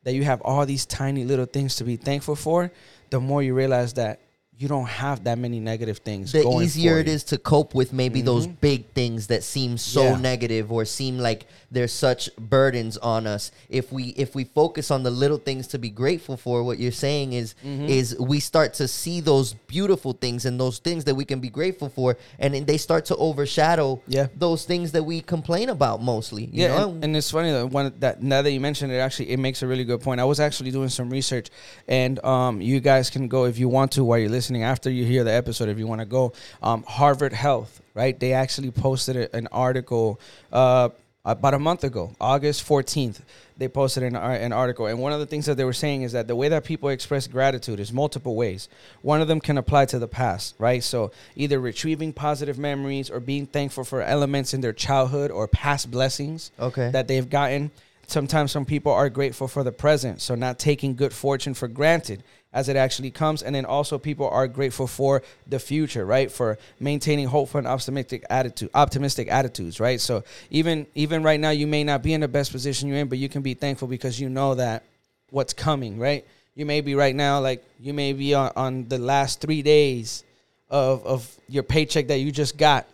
[0.04, 2.70] that you have all these tiny little things to be thankful for,
[3.10, 4.20] the more you realize that
[4.58, 6.32] you don't have that many negative things.
[6.32, 8.60] the easier it is to cope with maybe those Mhm.
[8.60, 10.16] big things that seem so Yeah.
[10.16, 15.02] negative or seem like they're such burdens on us if we if we focus on
[15.02, 17.88] the little things to be grateful for what you're saying is Mhm.
[17.88, 21.50] is we start to see those beautiful things and those things that we can be
[21.50, 24.28] grateful for and then they start to overshadow Yeah.
[24.38, 27.66] those things that we complain about mostly you yeah, know and, and it's funny that
[27.70, 30.18] one that now that you mentioned it, actually, it makes a really good point.
[30.20, 31.48] I was actually doing some research,
[31.88, 35.04] and um, you guys can go if you want to while you're listening after you
[35.04, 35.68] hear the episode.
[35.68, 36.32] If you want to go,
[36.62, 38.18] um, Harvard Health, right?
[38.18, 40.20] They actually posted an article
[40.52, 40.90] uh,
[41.24, 43.20] about a month ago, August 14th,
[43.58, 44.86] they posted an, an article.
[44.86, 46.88] And one of the things that they were saying is that the way that people
[46.90, 48.68] express gratitude is multiple ways.
[49.02, 50.84] One of them can apply to the past, right?
[50.84, 55.90] So either retrieving positive memories or being thankful for elements in their childhood or past
[55.90, 56.90] blessings Okay.
[56.92, 57.72] that they've gotten.
[58.06, 62.22] Sometimes some people are grateful for the present, so not taking good fortune for granted
[62.52, 63.42] as it actually comes.
[63.42, 66.30] And then also people are grateful for the future, right?
[66.32, 70.00] For maintaining hopeful and optimistic attitude, optimistic attitudes, right?
[70.00, 73.08] So even even right now, you may not be in the best position you're in,
[73.08, 74.84] but you can be thankful because you know that
[75.30, 76.24] what's coming, right?
[76.54, 80.24] You may be right now, like you may be on, on the last three days
[80.70, 82.86] of of your paycheck that you just got,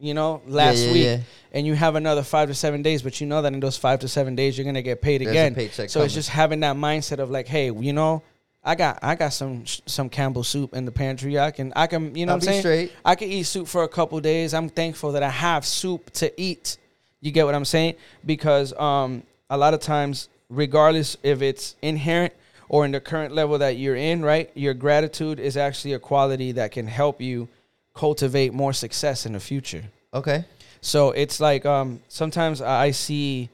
[0.00, 1.18] you know, last yeah, week yeah.
[1.52, 4.00] and you have another five to seven days, but you know that in those five
[4.00, 5.88] to seven days you're gonna get paid There's again.
[5.88, 8.22] so it's just having that mindset of like, hey, you know,
[8.62, 11.38] I got I got some some Campbell soup in the pantry.
[11.38, 12.60] I can I can you know I'll what I'm saying.
[12.60, 12.92] straight.
[13.04, 14.52] I can eat soup for a couple days.
[14.54, 16.78] I'm thankful that I have soup to eat.
[17.20, 17.94] You get what I'm saying?
[18.24, 22.34] Because um, a lot of times, regardless if it's inherent
[22.68, 24.50] or in the current level that you're in, right?
[24.54, 27.48] Your gratitude is actually a quality that can help you
[27.94, 29.84] cultivate more success in the future.
[30.12, 30.44] Okay.
[30.80, 33.50] So it's like um, sometimes I I see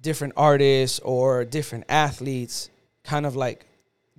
[0.00, 2.70] different artists or different athletes
[3.02, 3.66] kind of like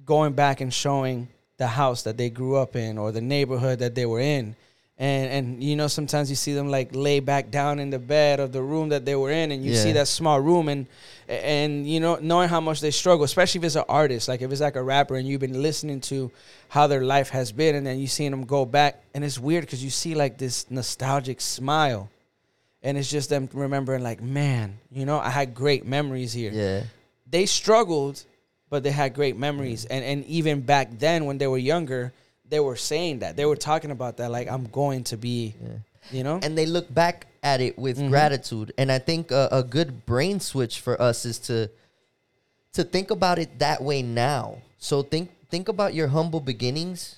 [0.06, 3.96] going back and showing the house that they grew up in or the neighborhood that
[3.96, 4.56] they were in.
[5.00, 8.40] And and you know sometimes you see them like lay back down in the bed
[8.40, 10.88] of the room that they were in and you see that small room and
[11.28, 14.52] and you know knowing how much they struggle especially if it's an artist like if
[14.52, 16.32] it's like a rapper and you've been listening to
[16.70, 19.62] how their life has been and then you seeing them go back and it's weird
[19.66, 22.10] because you see like this nostalgic smile
[22.82, 26.52] and it's just them remembering like man you know i had great memories here.
[26.52, 26.82] Yeah.
[27.30, 28.24] they struggled
[28.72, 32.14] but they had great memories and and even back then when they were younger
[32.50, 33.36] they were saying that.
[33.36, 35.56] They were talking about that like i'm going to be
[36.12, 36.40] you know?
[36.42, 38.10] And they look back at it with Mhm.
[38.10, 38.72] gratitude.
[38.78, 41.70] And i think a, a good brain switch for us is to
[42.74, 44.60] to think about it that way now.
[44.78, 47.16] So think think about your humble beginnings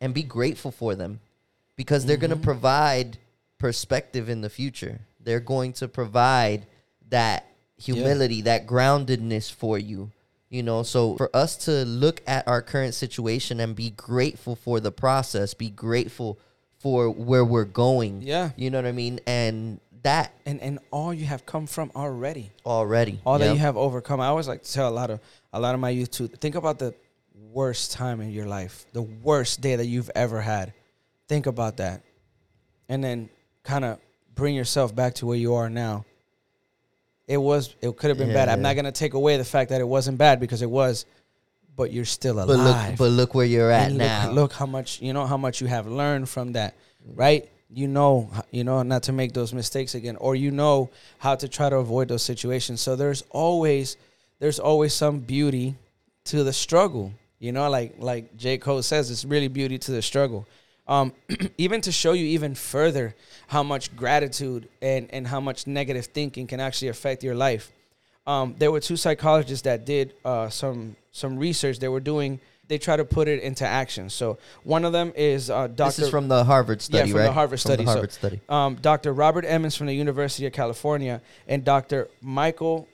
[0.00, 1.20] and be grateful for them
[1.76, 3.18] because they're going to provide
[3.58, 5.00] perspective in the future.
[5.20, 6.66] They're going to provide
[7.10, 10.10] that humility that groundedness for you
[10.54, 14.80] you know so for us to look at our current situation and be grateful for
[14.80, 16.38] the process be grateful
[16.78, 19.20] for where we're going yeah you know what I mean?
[19.26, 23.20] And that and and all you have come from already already.
[23.24, 24.20] all that you have overcome.
[24.20, 25.20] I always like to tell a lot of
[25.52, 26.94] a lot of my youth to think about the
[27.52, 30.72] worst time in your life, the worst day that you've ever had.
[31.26, 32.02] Think about that,
[32.88, 33.30] and then
[33.62, 33.98] kind of
[34.34, 36.04] bring yourself back to where you are now.
[37.26, 38.48] It was it could have been bad.
[38.48, 41.06] I'm not gonna take away the fact that it wasn't bad because it was,
[41.76, 42.90] but you're still But alive.
[42.90, 44.26] look, but look where you're at And now.
[44.26, 46.74] Look, look how much you know how much you have learned from that,
[47.14, 47.48] right?
[47.70, 51.48] You know, you know not to make those mistakes again, or you know how to
[51.48, 52.80] try to avoid those situations.
[52.82, 53.96] So there's always
[54.38, 55.74] there's always some beauty
[56.26, 57.12] to the struggle.
[57.38, 60.46] You know, like like J Cole says, it's really beauty to the struggle.
[60.86, 61.12] Um,
[61.58, 63.14] even to show you even further
[63.46, 67.72] how much gratitude and and how much negative thinking can actually affect your life
[68.26, 71.78] um, there were two psychologists that did uh, some some research.
[71.78, 72.40] They were doing.
[72.66, 74.08] They try to put it into action.
[74.08, 75.88] So one of them is uh, Dr.
[75.88, 77.26] This is from the Harvard study, yeah, from right?
[77.26, 77.84] the Harvard From study.
[77.84, 78.40] The So- Harvard study.
[78.48, 79.12] um, Dr.
[79.12, 82.08] Robert Emmons from the University of California and Dr.
[82.22, 82.88] Michael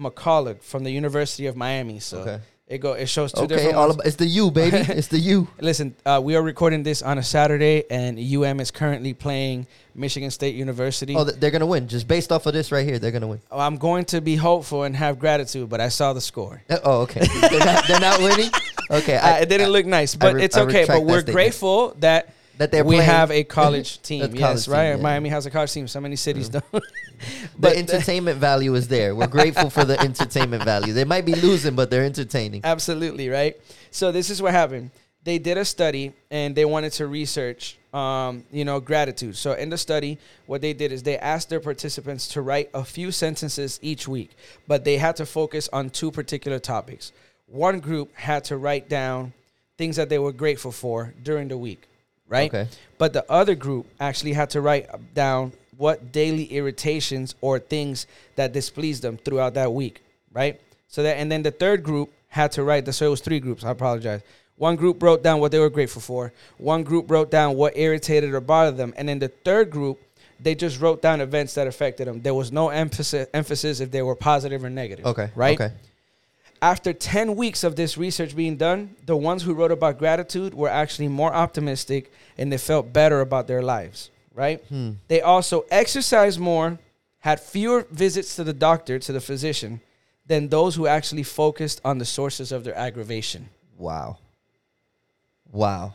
[0.00, 1.98] McCullough from the University of Miami.
[1.98, 2.40] So Okay.
[2.72, 3.94] It go it shows two Okay, different all ones.
[3.96, 4.76] about, it's the U, baby.
[5.00, 5.46] it's the U.
[5.60, 10.30] Listen, uh, we are recording this on a Saturday, and UM is currently playing Michigan
[10.30, 11.14] State University.
[11.14, 11.86] Oh, th- they're gonna win.
[11.88, 13.40] Just based off of this right here, they're gonna win.
[13.50, 16.62] I'm going to be hopeful and have gratitude, but I saw the score.
[16.70, 17.20] Uh, Oh, okay.
[17.50, 18.50] they're, not, they're not winning.
[18.90, 20.84] Okay, Uh, it didn't look nice, but re- it's okay.
[20.86, 21.34] But we're statement.
[21.34, 23.10] grateful that that they're we playing.
[23.10, 24.20] have a college team.
[24.20, 24.88] That's yes, college team, right.
[24.90, 24.96] yeah.
[24.96, 25.88] Miami has a college team.
[25.88, 26.70] So many cities don't.
[26.72, 26.82] the
[27.58, 29.14] but- entertainment value is there.
[29.14, 30.92] We're grateful for the entertainment value.
[30.92, 32.62] They might be losing, but they're entertaining.
[32.64, 33.60] Absolutely, right?
[33.90, 34.90] So this is what happened.
[35.24, 39.36] They did a study and they wanted to research um, you know, gratitude.
[39.36, 42.84] So in the study, what they did is they asked their participants to write a
[42.84, 44.30] few sentences each week,
[44.66, 47.12] but they had to focus on two particular topics.
[47.46, 49.34] One group had to write down
[49.76, 51.86] things that they were grateful for during the week,
[52.32, 52.52] right?
[52.52, 52.68] Okay.
[52.98, 58.52] But the other group actually had to write down what daily irritations or things that
[58.52, 60.60] displeased them throughout that week, right?
[60.88, 62.92] So that, and then the third group had to write the.
[62.92, 63.64] So it was three groups.
[63.64, 64.22] I apologize.
[64.56, 66.32] One group wrote down what they were grateful for.
[66.58, 70.00] One group wrote down what irritated or bothered them, and then the third group,
[70.40, 72.22] they just wrote down events that affected them.
[72.22, 75.06] There was no emphasis emphasis if they were positive or negative.
[75.06, 75.30] Okay.
[75.34, 75.74] Right Okay.
[76.62, 80.68] After 10 weeks of this research being done, the ones who wrote about gratitude were
[80.68, 84.62] actually more optimistic and they felt better about their lives, right?
[84.68, 84.92] Hmm.
[85.08, 86.78] They also exercised more,
[87.18, 89.80] had fewer visits to the doctor, to the physician,
[90.26, 93.48] than those who actually focused on the sources of their aggravation.
[93.76, 94.18] Wow.
[95.50, 95.94] Wow.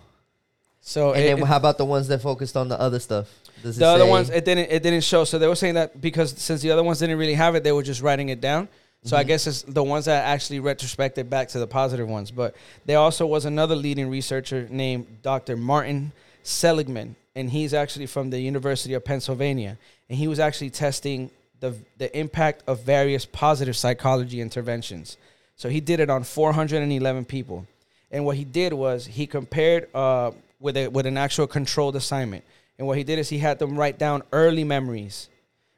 [0.81, 3.27] So And it- then it- how about the ones that focused on the other stuff?
[3.63, 5.23] The other ones it didn't it didn't show.
[5.23, 7.71] So they were saying that because since the other ones didn't really have it, they
[7.71, 8.67] were just writing it down.
[9.03, 9.27] So I Mhm.
[9.27, 12.31] guess it's the ones that actually retrospected back to the positive ones.
[12.31, 12.55] But
[12.85, 15.55] there also was another leading researcher named Dr.
[15.55, 16.11] Martin
[16.43, 19.77] Seligman, and he's actually from the University of Pennsylvania,
[20.09, 21.29] and he was actually testing
[21.59, 25.17] the the impact of various positive psychology interventions.
[25.55, 27.65] So he did it on 411 people,
[28.11, 32.43] and what he did was he compared uh, with a with an actual controlled assignment.
[32.77, 35.29] And what he did is he had them write down early memories,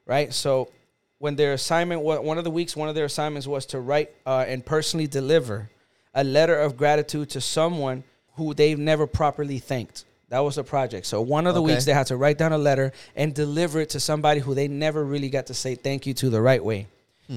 [0.06, 0.34] right?
[0.34, 0.70] So
[1.20, 4.10] when their assignment was one of the weeks, one of their assignments was to write
[4.26, 5.70] uh, and personally deliver
[6.16, 8.04] a letter of gratitude to someone
[8.36, 10.06] who they've never properly thanked.
[10.30, 11.06] That was the project.
[11.06, 11.74] So one of the Okay.
[11.74, 14.68] weeks they had to write down a letter and deliver it to somebody who they
[14.68, 16.88] never really got to say thank you to the right way.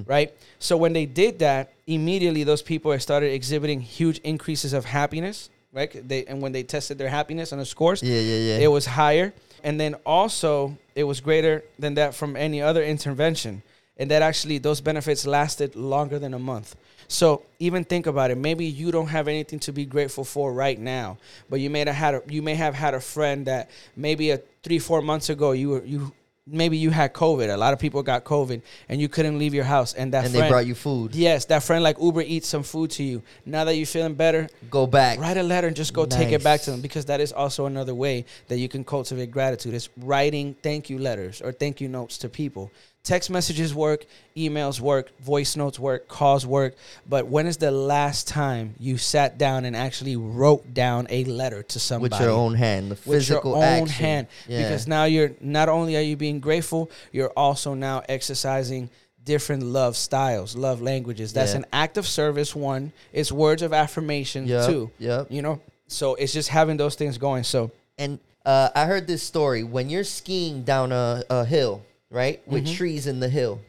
[0.06, 0.32] Right?
[0.58, 5.90] So when they did that, immediately those people started exhibiting huge increases of happiness, right?
[6.08, 8.58] They and when they tested their happiness on the scores, Yeah, yeah, yeah.
[8.64, 13.62] it was higher and then also it was greater than that from any other intervention
[13.98, 16.76] and that actually those benefits lasted longer than a month.
[17.08, 18.38] So even think about it.
[18.38, 21.94] Maybe you don't have anything to be grateful for right now but you may have
[21.94, 25.52] had a, you may have had a friend that maybe a three four months ago
[25.52, 26.12] you were you
[26.44, 27.52] maybe you had covid.
[27.52, 29.94] A lot of people got covid and you couldn't leave your house.
[29.94, 31.14] And that and friend they brought you food.
[31.14, 33.22] yes that friend like uber eats some food to you.
[33.46, 35.18] Now that you're feeling better Go back.
[35.20, 37.66] write a letter and just go take it back to them because that is also
[37.66, 39.74] another way that you can cultivate gratitude.
[39.74, 42.70] Is writing thank you letters or thank you notes to people
[43.04, 44.04] text messages work
[44.36, 46.74] emails work voice notes work calls work
[47.08, 51.62] but when is the last time you sat down and actually wrote down a letter
[51.64, 54.04] to somebody with your own hand, the physical with your own action.
[54.04, 54.62] hand Yeah.
[54.62, 58.88] because now you're not only are you being grateful you're also now exercising
[59.24, 61.58] different love styles love languages that's Yeah.
[61.58, 65.26] an act of service one it's words of affirmation Yep, two yep.
[65.28, 69.22] you know so it's just having those things going so And uh, I heard this
[69.22, 71.82] story when you're skiing down a, a hill,
[72.12, 72.74] right, with Mm-hmm.
[72.74, 73.60] trees in the hill.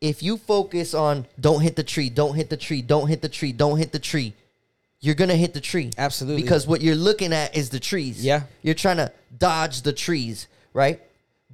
[0.00, 3.28] If you focus on don't hit the tree, don't hit the tree, don't hit the
[3.28, 4.34] tree, don't hit the tree,
[5.00, 5.90] you're gonna hit the tree.
[5.96, 6.42] Absolutely.
[6.42, 8.24] Because what you're looking at is the trees.
[8.24, 8.42] Yeah.
[8.62, 11.00] You're trying to dodge the trees, right?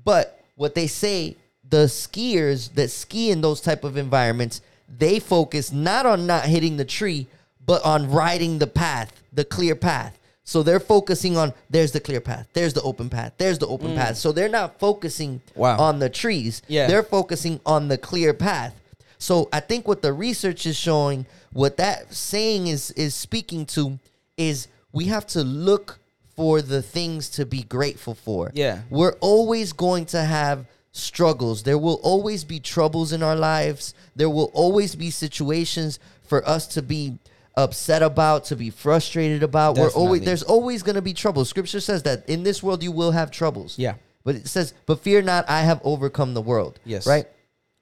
[0.04, 1.36] But what they say,
[1.68, 6.76] the skiers that ski in those type of environments, they focus not on not hitting
[6.78, 7.26] the tree,
[7.64, 10.17] but on riding the path, the clear path.
[10.48, 13.94] So they're focusing on there's the clear path, there's the open path, there's the open
[13.94, 14.16] path.
[14.16, 15.56] So they're not focusing Mm.
[15.56, 15.78] Wow.
[15.78, 16.62] on the trees.
[16.68, 16.86] Yeah.
[16.86, 18.72] They're focusing on the clear path.
[19.18, 23.98] So I think what the research is showing, what that saying is is speaking to,
[24.38, 25.98] is we have to look
[26.34, 28.50] for the things to be grateful for.
[28.54, 28.80] Yeah.
[28.88, 31.62] We're always going to have struggles.
[31.64, 33.92] There will always be troubles in our lives.
[34.16, 37.18] There will always be situations for us to be
[37.58, 39.76] upset about, to be frustrated about.
[39.76, 41.44] We're always there's always going to be trouble.
[41.44, 43.78] Scripture says that in this world you will have troubles.
[43.78, 43.94] Yeah.
[44.24, 47.06] But it says, "But fear not, I have overcome the world." Yes.
[47.06, 47.26] Right?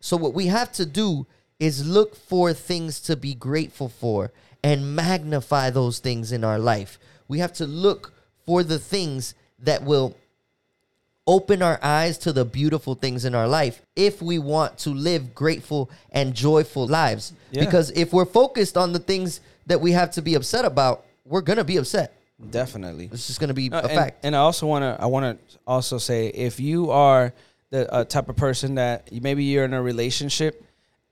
[0.00, 1.26] So what we have to do
[1.60, 4.32] is look for things to be grateful for
[4.64, 6.98] and magnify those things in our life.
[7.28, 8.12] We have to look
[8.46, 10.16] for the things that will
[11.26, 15.34] open our eyes to the beautiful things in our life if we want to live
[15.34, 17.32] grateful and joyful lives.
[17.50, 17.64] Yeah.
[17.64, 21.40] Because if we're focused on the things that we have to be upset about, we're
[21.59, 22.12] to be upset.
[22.50, 24.24] definitely It's just to be No, a and, fact.
[24.24, 27.33] and I also want to I want to also say if you are
[27.70, 30.62] the uh, type of person that you- maybe you're in a relationship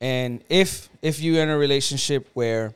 [0.00, 2.74] and if if you're in a relationship where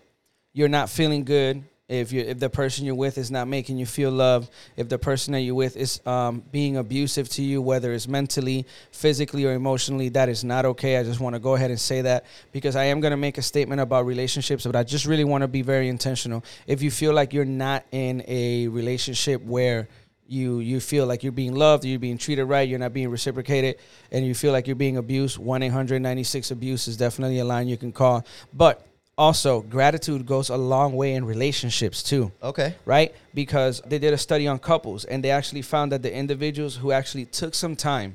[0.55, 3.87] you're not feeling good if you if the person you're with is not making you
[3.87, 7.93] feel loved if the person that you're with is um, being abusive to you whether
[7.93, 11.71] it's mentally physically or emotionally that is not okay i just want to go ahead
[11.71, 14.83] and say that because i am going to make a statement about relationships but i
[14.83, 18.69] just really want to be very intentional if you feel like you're not in a
[18.69, 19.89] relationship where
[20.31, 23.77] you you feel like you're being loved, you're being treated right, you're not being reciprocated,
[24.13, 27.67] and you feel like you're being abused, 1 800 96 abuse is definitely a line
[27.67, 28.27] you can call.
[28.53, 28.87] But
[29.19, 32.75] also, gratitude goes a long way in relationships too Okay.
[32.87, 33.13] right?
[33.35, 36.93] Because they did a study on couples and they actually found that the individuals who
[36.93, 38.15] actually took some time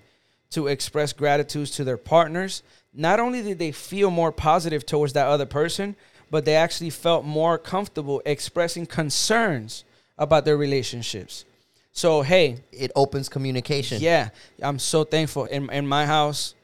[0.52, 2.64] to express gratitude to their partners,
[2.94, 5.96] not only did they feel more positive towards that other person,
[6.32, 9.84] but they actually felt more comfortable expressing concerns
[10.18, 11.44] about their relationships.
[11.92, 14.02] So, hey, It opens communication.
[14.02, 14.30] yeah,
[14.62, 15.46] I'm so thankful.
[15.46, 16.56] In in my house,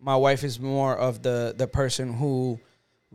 [0.00, 2.58] my wife is more of the the person who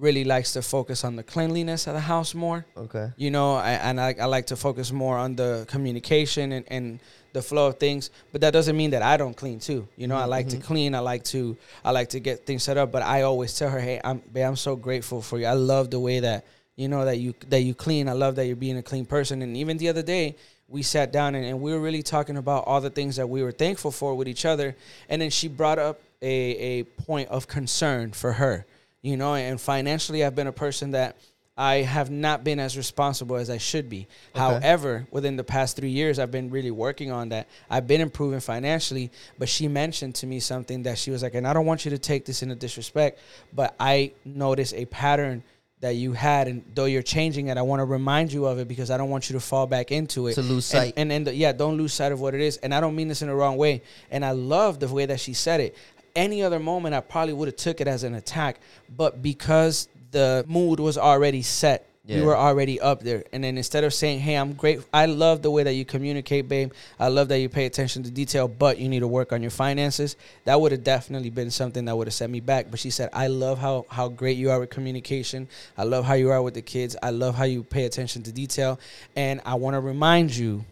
[0.01, 2.65] really likes to focus on the cleanliness of the house more.
[2.75, 3.11] Okay.
[3.17, 6.99] You know, I, and I, I like to focus more on the communication and, and
[7.33, 8.09] the flow of things.
[8.31, 9.87] But that doesn't mean that I don't clean too.
[9.95, 10.65] You know, I like to mm-hmm.
[10.65, 10.95] clean.
[10.95, 12.91] I like to I like to get things set up.
[12.91, 15.45] But I always tell her, hey, I'm babe, I'm so grateful for you.
[15.45, 18.09] I love the way that you know that you that you clean.
[18.09, 19.41] I love that you're being a clean person.
[19.43, 20.35] And even the other day,
[20.67, 23.43] we sat down and, and we were really talking about all the things that we
[23.43, 24.75] were thankful for with each other.
[25.09, 28.65] And then she brought up a a point of concern for her.
[29.01, 31.17] You know, and financially, I've been a person that
[31.57, 34.07] I have not been as responsible as I should be.
[34.33, 37.49] However, within the past three years, I've been really working on that.
[37.69, 41.47] I've been improving financially, but she mentioned to me something that she was like, and
[41.47, 43.19] I don't want you to take this in a disrespect,
[43.53, 45.43] but I noticed a pattern
[45.81, 48.67] that you had, and though you're changing it, I want to remind you of it
[48.67, 50.35] because I don't want you to fall back into it.
[50.35, 50.93] To lose And- sight.
[50.95, 52.57] And, and, yeah, don't lose sight of what it is.
[52.57, 53.81] And I don't mean this in the wrong way.
[54.11, 55.75] And I love the way that she said it.
[56.15, 58.59] Any other moment, I probably would have took it as an attack,
[58.95, 63.23] but because the mood was already set, we were already up there.
[63.31, 64.81] And then instead of saying, "Hey, I'm great.
[64.91, 66.73] I love the way that you communicate, babe.
[66.99, 69.51] I love that you pay attention to detail, but you need to work on your
[69.51, 72.69] finances." That would have definitely been something that would have set me back.
[72.69, 75.47] But she said, "I love how how great you are with communication.
[75.77, 76.97] I love how you are with the kids.
[77.01, 78.77] I love how you pay attention to detail,
[79.15, 80.65] and I want to remind you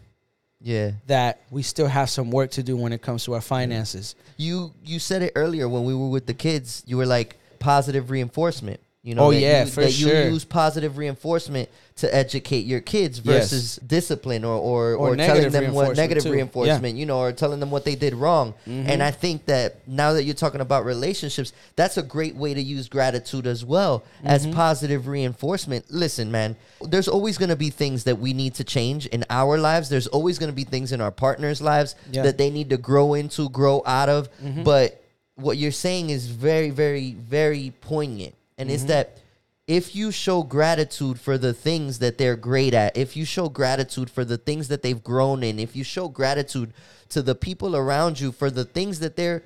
[0.62, 0.92] Yeah.
[1.06, 4.72] that we still have some work to do when it comes to our finances." You
[4.84, 6.82] you said it earlier when we were with the kids.
[6.86, 8.80] You were like positive reinforcement.
[9.02, 10.24] You know, Oh, that yeah, you, for that sure.
[10.26, 13.50] you use positive reinforcement to educate your kids Yes.
[13.50, 16.28] versus discipline or or, Or or, telling them what negative too.
[16.28, 16.34] Yeah.
[16.34, 18.52] reinforcement, you know, or telling them what they did wrong.
[18.68, 18.90] Mm-hmm.
[18.90, 22.60] And I think that now that you're talking about relationships, that's a great way to
[22.60, 24.52] use gratitude as well as Mm-hmm.
[24.54, 25.86] positive reinforcement.
[25.90, 29.56] Listen, man, there's always going to be things that we need to change in our
[29.56, 29.88] lives.
[29.88, 32.16] There's always going to be things in our partners' lives Yeah.
[32.18, 32.22] Mm-hmm.
[32.26, 34.28] that they need to grow into, grow out of.
[34.62, 35.02] But
[35.36, 38.34] what you're saying is very, very, very poignant.
[38.60, 38.74] And Mm-hmm.
[38.74, 39.18] it's that
[39.66, 44.10] if you show gratitude for the things that they're great at, if you show gratitude
[44.10, 46.72] for the things that they've grown in, if you show gratitude
[47.10, 49.42] to the people around you for the things that they're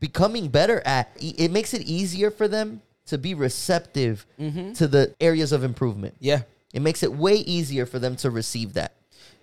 [0.00, 4.72] becoming better at, it makes it easier for them to be receptive Mm-hmm.
[4.74, 6.14] to the areas of improvement.
[6.20, 6.42] Yeah.
[6.72, 8.92] It makes it way easier for them to receive that.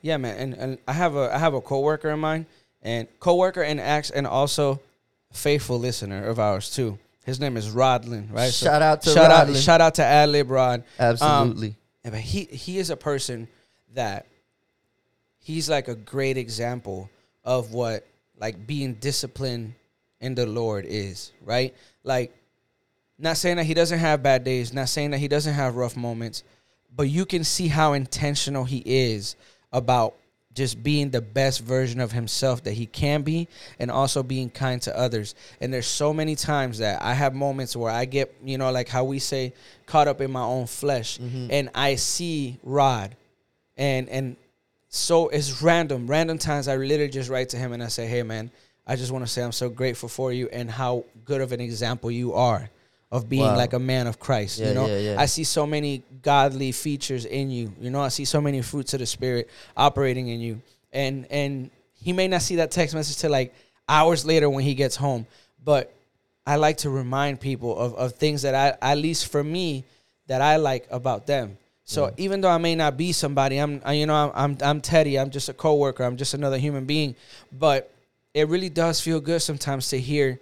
[0.02, 2.46] Yeah, man, and, and I have a I have a coworker of mine,
[2.82, 4.80] and coworker and acts and also
[5.34, 6.98] faithful listener of ours too.
[7.30, 8.54] His name is Rodlin, right?
[8.54, 9.63] Shout out to shout out Rodlin.
[9.63, 10.84] shout out to Adlib Rod.
[10.98, 11.76] Um, Absolutely.
[12.04, 13.48] yeah, but he he is a person
[13.94, 14.26] that
[15.39, 17.10] he's like a great example
[17.44, 18.06] of what
[18.38, 19.76] like being disciplined
[20.20, 21.76] in the Lord is, right?
[22.04, 22.36] Like
[23.18, 25.96] not saying that he doesn't have bad days, not saying that he doesn't have rough
[25.96, 26.44] moments,
[26.96, 29.36] but you can see how intentional he is
[29.72, 30.15] about
[30.54, 34.82] just being the best version of himself that he can be and also being kind
[34.82, 35.36] to others.
[35.62, 38.90] And there's so many times that I have moments where I get, you know, like
[38.90, 39.54] how we say
[39.86, 41.48] caught up in my own flesh mm-hmm.
[41.52, 43.16] and I see Rod
[43.78, 44.36] and and
[44.90, 46.08] so it's random.
[46.08, 48.50] Random times I literally just write to him and I say, "Hey man,
[48.88, 51.62] I just want to say I'm so grateful for you and how good of an
[51.62, 52.70] example you are
[53.12, 53.58] of being Wow.
[53.58, 55.15] like a man of Christ." Yeah, you know, yeah, yeah.
[55.22, 57.74] I see so many godly features in you.
[57.80, 60.62] You know, I see so many fruits of the spirit operating in you.
[60.93, 61.69] And and
[62.02, 63.54] he may not see that text message till like
[63.88, 65.26] hours later when he gets home,
[65.63, 65.93] but
[66.45, 69.84] I like to remind people of, of things that I at least for me
[70.28, 71.58] that I like about them.
[71.86, 74.82] So even though I may not be somebody, I'm I, you know I'm, I'm I'm
[74.82, 75.17] Teddy.
[75.17, 76.04] I'm just a coworker.
[76.04, 77.15] I'm just another human being.
[77.52, 77.91] But
[78.36, 80.39] it really does feel good sometimes to hear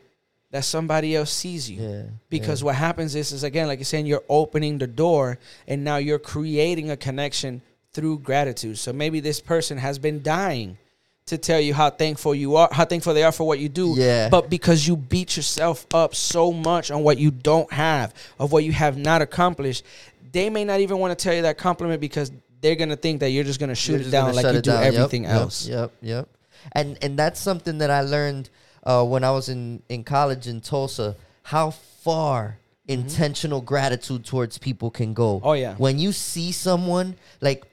[0.58, 1.82] that somebody else sees you.
[1.82, 5.84] Yeah, Because what happens is is again like you're saying you're opening the door and
[5.84, 7.62] now you're creating a connection
[7.93, 8.80] through gratitude.
[8.80, 10.80] So maybe this person has been dying
[11.28, 13.93] to tell you how thankful you are, how thankful they are for what you do.
[13.96, 14.30] Yeah.
[14.30, 18.63] But because you beat yourself up so much on what you don't have, of what
[18.63, 19.86] you have not accomplished,
[20.32, 23.30] they may not even want to tell you that compliment because they're gonna think that
[23.30, 24.84] you're just gonna shoot You're it just down like you do down.
[24.84, 25.67] Everything yep, else.
[25.67, 26.29] Yep, yep.
[26.71, 28.50] And and that's something that I learned
[28.88, 31.15] uh, when I was in in college in Tulsa.
[31.44, 32.58] How far
[32.88, 35.38] intentional gratitude towards people can go.
[35.38, 35.48] Mm-hmm.
[35.48, 35.75] Oh, yeah.
[35.75, 37.65] When you see someone like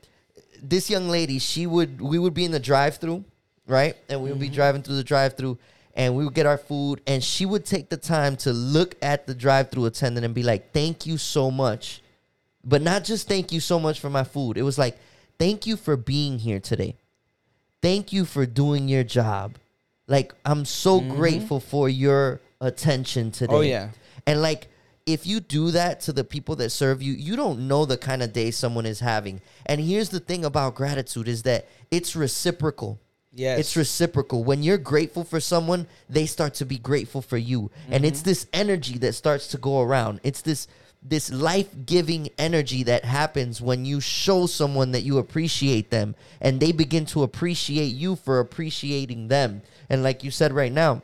[0.62, 3.24] this young lady, she would we would be in the drive-through,
[3.66, 3.96] right?
[4.08, 4.50] And we would Mm-hmm.
[4.50, 5.56] be driving through the drive-through.
[5.96, 9.28] And we would get our food, and she would take the time to look at
[9.28, 12.02] the drive-through attendant and be like, "Thank you so much,"
[12.64, 14.96] but not just "Thank you so much for my food." It was like,
[15.38, 16.96] "Thank you for being here today."
[17.82, 19.46] thank you for doing your job.
[20.06, 23.52] Like I'm so grateful for your attention today.
[23.52, 23.54] Mm-hmm.
[23.56, 23.88] Oh, yeah.
[24.26, 24.68] And like
[25.06, 28.22] if you do that to the people that serve you, you don't know the kind
[28.22, 29.40] of day someone is having.
[29.66, 33.00] And here's the thing about gratitude is that it's reciprocal.
[33.36, 33.58] Yes.
[33.58, 34.44] It's reciprocal.
[34.44, 37.70] When you're grateful for someone, they start to be grateful for you.
[37.90, 38.28] And it's Mm-hmm.
[38.28, 40.20] this energy that starts to go around.
[40.22, 40.68] It's this
[41.06, 46.72] this life-giving energy that happens when you show someone that you appreciate them and they
[46.72, 49.60] begin to appreciate you for appreciating them.
[49.90, 51.02] And like you said right now,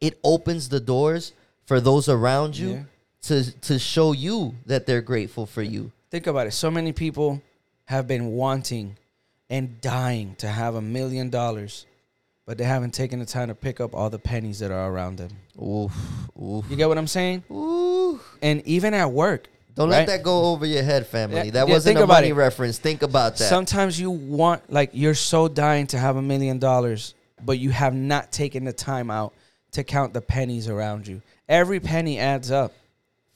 [0.00, 1.32] it opens the doors
[1.66, 2.82] for those around you Yeah.
[3.22, 5.90] to to show you that they're grateful for you.
[6.10, 6.52] Think about it.
[6.52, 7.42] So many people
[7.86, 8.96] have been wanting
[9.50, 11.86] and dying to have a million dollars,
[12.46, 15.16] but they haven't taken the time to pick up all the pennies that are around
[15.16, 15.30] them.
[15.60, 15.92] Oof,
[16.40, 17.44] oof, You get what I'm saying?
[17.50, 18.20] ooh.
[18.42, 19.98] And even at work, Don't right?
[20.00, 21.36] let that go over your head, family.
[21.46, 22.34] Yeah, that yeah, wasn't a about money it.
[22.34, 22.78] reference.
[22.78, 23.48] Think about that.
[23.48, 27.14] Sometimes you want, like, you're so dying to have a million dollars,
[27.44, 29.32] but you have not taken the time out
[29.72, 31.22] to count the pennies around you.
[31.48, 32.72] Every penny adds up.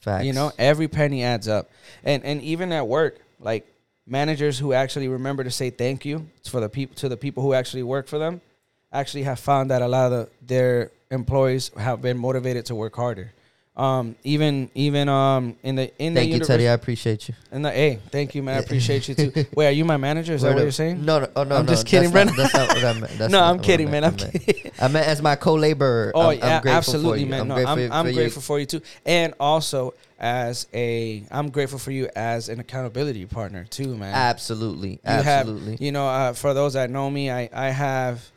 [0.00, 0.24] Facts.
[0.24, 1.70] You know, every penny adds up.
[2.03, 3.66] And and even at work, like
[4.07, 7.55] managers who actually remember to say thank you for the people to the people who
[7.55, 8.40] actually work for them,
[8.92, 12.96] actually have found that a lot of the, their employees have been motivated to work
[12.96, 13.32] harder.
[13.75, 16.68] Um, even even um in the in the Thank the you, Teddy.
[16.68, 17.35] I appreciate you.
[17.51, 18.57] In the hey, thank you, man.
[18.57, 19.47] I appreciate you too.
[19.57, 20.35] Wait, are you my manager?
[20.35, 21.03] Is that what you're saying?
[21.03, 22.37] No, no, oh, no, I'm no, just kidding, that's.
[22.37, 23.18] That's not what I meant.
[23.18, 24.05] That's no, I'm kidding, man.
[24.05, 24.73] I'm kidding.
[24.79, 26.12] I meant as my co-laborer.
[26.14, 27.41] Oh I'm, I'm yeah, absolutely, man.
[27.41, 28.12] I'm no, grateful I'm, for I'm you.
[28.12, 33.27] grateful for you too, and also as a, I'm grateful for you as an accountability
[33.27, 34.14] partner too, man.
[34.14, 35.73] Absolutely, You absolutely.
[35.73, 38.31] have, you know, uh, for those that know me, I, I have,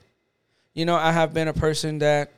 [0.73, 2.31] you know, I have been a person that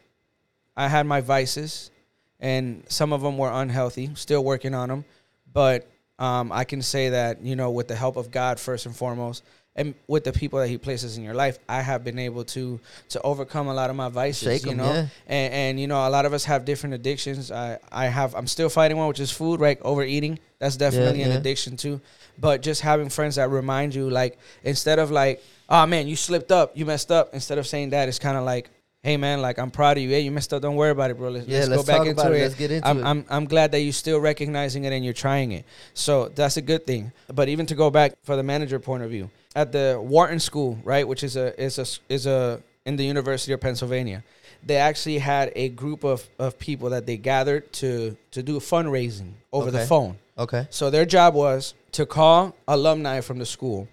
[0.76, 1.92] I had my vices,
[2.40, 4.10] and some of them were unhealthy.
[4.16, 5.06] Still working on them,
[5.54, 8.96] but um, I can say that you know, with the help of God first and
[8.96, 9.44] foremost,
[9.76, 12.80] and with the people that He places in your life, I have been able to
[13.10, 14.48] to overcome a lot of my vices.
[14.48, 15.08] Shake you 'em, know, yeah.
[15.28, 17.52] and, and you know, a lot of us have different addictions.
[17.52, 19.80] I I have, I'm still fighting one, which is food, right?
[19.82, 20.40] Overeating.
[20.60, 21.38] That's definitely an yeah.
[21.38, 22.02] addiction too.
[22.40, 26.52] But just having friends that remind you, like, instead of like, oh man, you slipped
[26.52, 27.34] up, you messed up.
[27.34, 28.70] Instead of saying that, it's kind of like,
[29.04, 30.10] hey man, like I'm proud of you.
[30.10, 30.62] Hey, you messed up.
[30.62, 31.30] Don't worry about it, bro.
[31.30, 32.38] Let's, Yeah, let's, let's go back into it.
[32.38, 32.42] it.
[32.44, 33.04] Let's get into I'm, it.
[33.06, 35.66] I'm I'm glad that you're still recognizing it and you're trying it.
[35.94, 37.12] So that's a good thing.
[37.34, 40.78] But even to go back for the manager point of view, at the Wharton School,
[40.84, 44.24] right, which is a is a is a in the University of Pennsylvania,
[44.66, 49.32] they actually had a group of, of people that they gathered to to do fundraising
[49.52, 49.88] over the Okay.
[49.88, 50.18] phone.
[50.38, 50.68] okay.
[50.70, 53.88] So their job was to call alumni from the school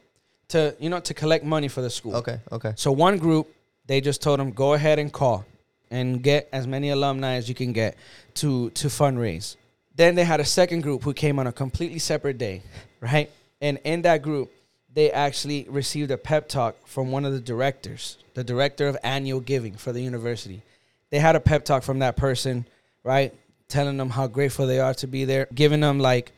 [0.49, 2.17] to you know to collect money for the school.
[2.17, 2.39] Okay.
[2.53, 2.73] Okay.
[2.77, 3.49] So one group,
[3.87, 5.45] they just told them go ahead and call
[5.91, 7.97] and get as many alumni as you can get
[8.35, 9.57] to to fundraise.
[9.95, 12.63] Then they had a second group who came on a completely separate day,
[13.01, 13.31] right?
[13.61, 14.51] And in that group,
[14.93, 19.41] they actually received a pep talk from one of the directors, the director of annual
[19.41, 20.63] giving for the university.
[21.11, 22.67] They had a pep talk from that person,
[23.03, 23.33] right?
[23.69, 26.33] Telling them how grateful they are to be there, giving them like,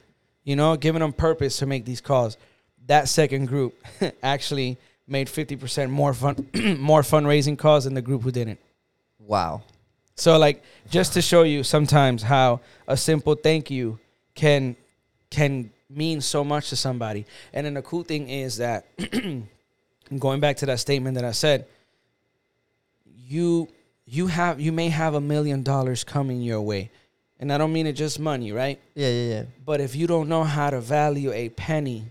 [0.45, 2.37] you know, giving them purpose to make these calls.
[2.87, 3.75] That second group
[4.23, 6.49] actually made 50% more fun
[6.79, 8.59] more fundraising calls than the group who didn't.
[9.19, 9.63] Wow.
[10.17, 13.99] So like just to show you sometimes how a simple thank you
[14.35, 14.77] can
[15.31, 17.27] can mean so much to somebody.
[17.53, 18.87] And then the cool thing is that
[20.19, 21.67] going back to that statement that I said,
[23.05, 23.69] you
[24.07, 26.91] you have you may have a million dollars coming your way.
[27.39, 28.81] And I don't mean it just money, right?
[28.95, 29.09] Yeah.
[29.09, 29.29] Yeah.
[29.35, 29.43] Yeah.
[29.65, 32.05] But if you don't know how to value a penny,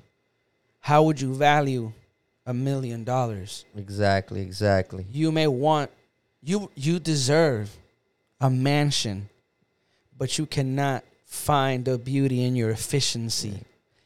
[0.80, 1.92] how would you value
[2.46, 3.66] a million dollars?
[3.76, 4.42] Exactly.
[4.42, 5.06] Exactly.
[5.12, 5.92] You may want
[6.44, 7.76] you you deserve
[8.40, 9.30] a mansion,
[10.18, 13.62] but you cannot find the beauty in your efficiency.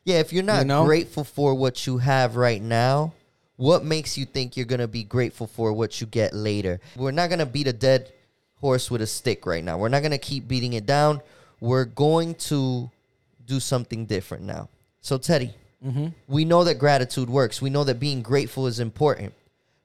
[0.06, 0.20] Yeah.
[0.20, 0.86] If you're not know?
[0.86, 3.14] grateful for what you have right now,
[3.58, 6.80] what makes you think you're gonna be grateful for what you get later?
[6.96, 8.12] We're not gonna beat a dead
[8.56, 9.78] horse with a stick right now.
[9.78, 11.22] We're not gonna keep beating it down.
[11.60, 12.90] We're going to
[13.46, 14.70] do something different now.
[15.02, 15.54] So Teddy,
[15.86, 16.08] Mm-hmm.
[16.28, 17.62] we know that gratitude works.
[17.62, 19.34] We know that being grateful is important.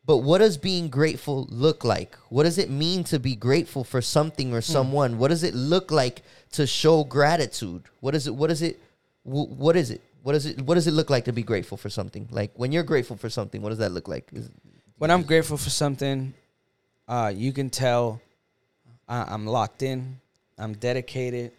[0.07, 2.17] But what does being grateful look like?
[2.29, 5.19] What does it mean to be grateful for something or someone?
[5.19, 6.23] What does it look like
[6.53, 7.85] to show gratitude?
[8.01, 8.35] What is it?
[8.35, 8.79] What is it?
[9.23, 10.01] wh- What is it?
[10.23, 10.61] What is it?
[10.63, 12.29] What does it look like to be grateful for something?
[12.31, 14.29] Like when you're grateful for something, what does that look like?
[14.33, 14.51] Is-
[14.99, 16.35] When I'm grateful for something,
[17.09, 18.21] uh, you can tell
[19.09, 20.19] I, I'm locked in.
[20.59, 21.53] I'm dedicated.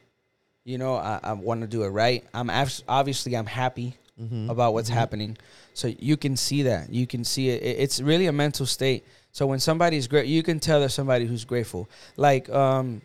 [0.65, 2.23] You know, I, I want to do it right.
[2.33, 4.49] I'm abs- obviously I'm happy Mhm.
[4.49, 5.37] about what's happening.
[5.73, 6.91] So you can see that.
[6.93, 7.61] You can see it.
[7.61, 9.03] It- It's really a mental state.
[9.31, 11.89] So when somebody's great, you can tell there's somebody who's grateful.
[12.15, 13.01] Like, um,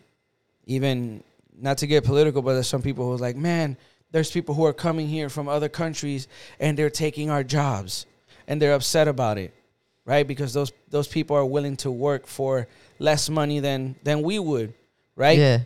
[0.65, 1.23] even
[1.59, 3.75] not to get political, but there's some people who's like, man,
[4.11, 6.27] there's people who are coming here from other countries
[6.59, 8.05] and they're taking our jobs,
[8.47, 9.53] and they're upset about it,
[10.05, 10.27] right?
[10.27, 12.67] Because those those people are willing to work for
[12.99, 14.73] less money than than we would,
[15.15, 15.37] right?
[15.39, 15.59] Yeah,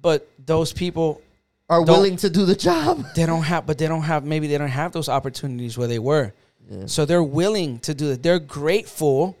[0.00, 1.20] But those people
[1.68, 3.04] are Don't- willing to do the job.
[3.14, 5.98] they don't have but they don't have maybe they don't have those opportunities where they
[5.98, 6.32] were
[6.70, 6.86] Yeah.
[6.86, 9.36] so they're willing to do it they're grateful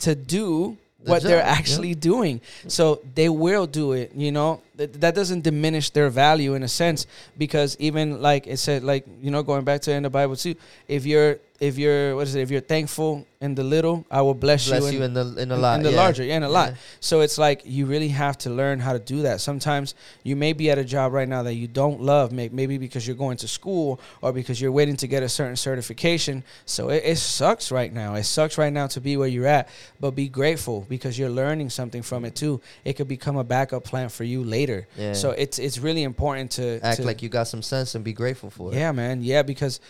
[0.00, 1.52] to do The what they're job, yeah.
[1.58, 2.40] actually doing.
[2.66, 4.60] So they will do it, you know.
[4.76, 7.06] That, that doesn't diminish their value in a sense
[7.38, 10.54] because even like it said like, you know, going back to in the Bible too,
[10.88, 14.34] if you're if you're what is it, if you're thankful in the little, I will
[14.34, 15.76] bless, Bless you you in, in the in a lot.
[15.76, 15.96] in the yeah.
[15.96, 16.70] larger, yeah, in a lot.
[16.70, 16.76] Yeah.
[16.98, 19.40] So it's like you really have to learn how to do that.
[19.40, 19.94] Sometimes
[20.24, 23.16] you may be at a job right now that you don't love, maybe because you're
[23.16, 26.42] going to school or because you're waiting to get a certain certification.
[26.66, 28.14] So it, it sucks right now.
[28.16, 29.68] It sucks right now to be where you're at,
[30.00, 32.60] but be grateful because you're learning something from it too.
[32.84, 34.88] It could become a backup plan for you later.
[34.96, 35.12] Yeah.
[35.12, 38.12] So it's it's really important to Act to, like you got some sense and be
[38.12, 38.76] grateful for it.
[38.76, 39.22] yeah, man.
[39.22, 39.80] Yeah, because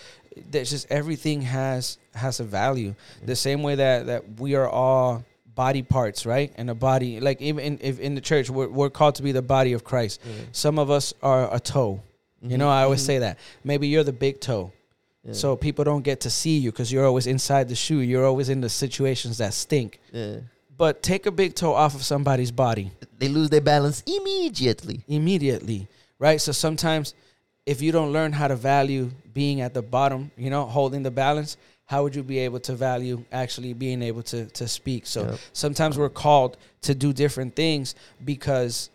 [0.50, 2.94] there's just everything has has a value.
[3.24, 5.24] The same way that that we are all
[5.54, 6.52] body parts, right?
[6.56, 9.32] And a body, like even in, if in the church, we're, we're called to be
[9.32, 10.20] the body of Christ.
[10.52, 12.02] Some of us are a toe.
[12.40, 12.58] You mm-hmm.
[12.58, 13.06] know, I always mm-hmm.
[13.06, 13.38] say that.
[13.62, 14.72] Maybe you're the big toe.
[15.24, 15.34] Yeah.
[15.34, 17.98] So people don't get to see you because you're always inside the shoe.
[18.00, 20.00] You're always in the situations that stink.
[20.12, 20.38] Yeah.
[20.76, 25.04] But take a big toe off of somebody's body They lose their balance immediately.
[25.06, 25.86] immediately,
[26.18, 26.40] right?
[26.40, 27.14] So sometimes
[27.66, 31.10] if you don't learn how to value being at the bottom, you know, holding the
[31.10, 31.56] balance,
[31.86, 35.06] how would you be able to value actually being able to to speak?
[35.06, 35.38] So Yep.
[35.52, 37.94] sometimes we're called to do different things
[38.24, 38.90] because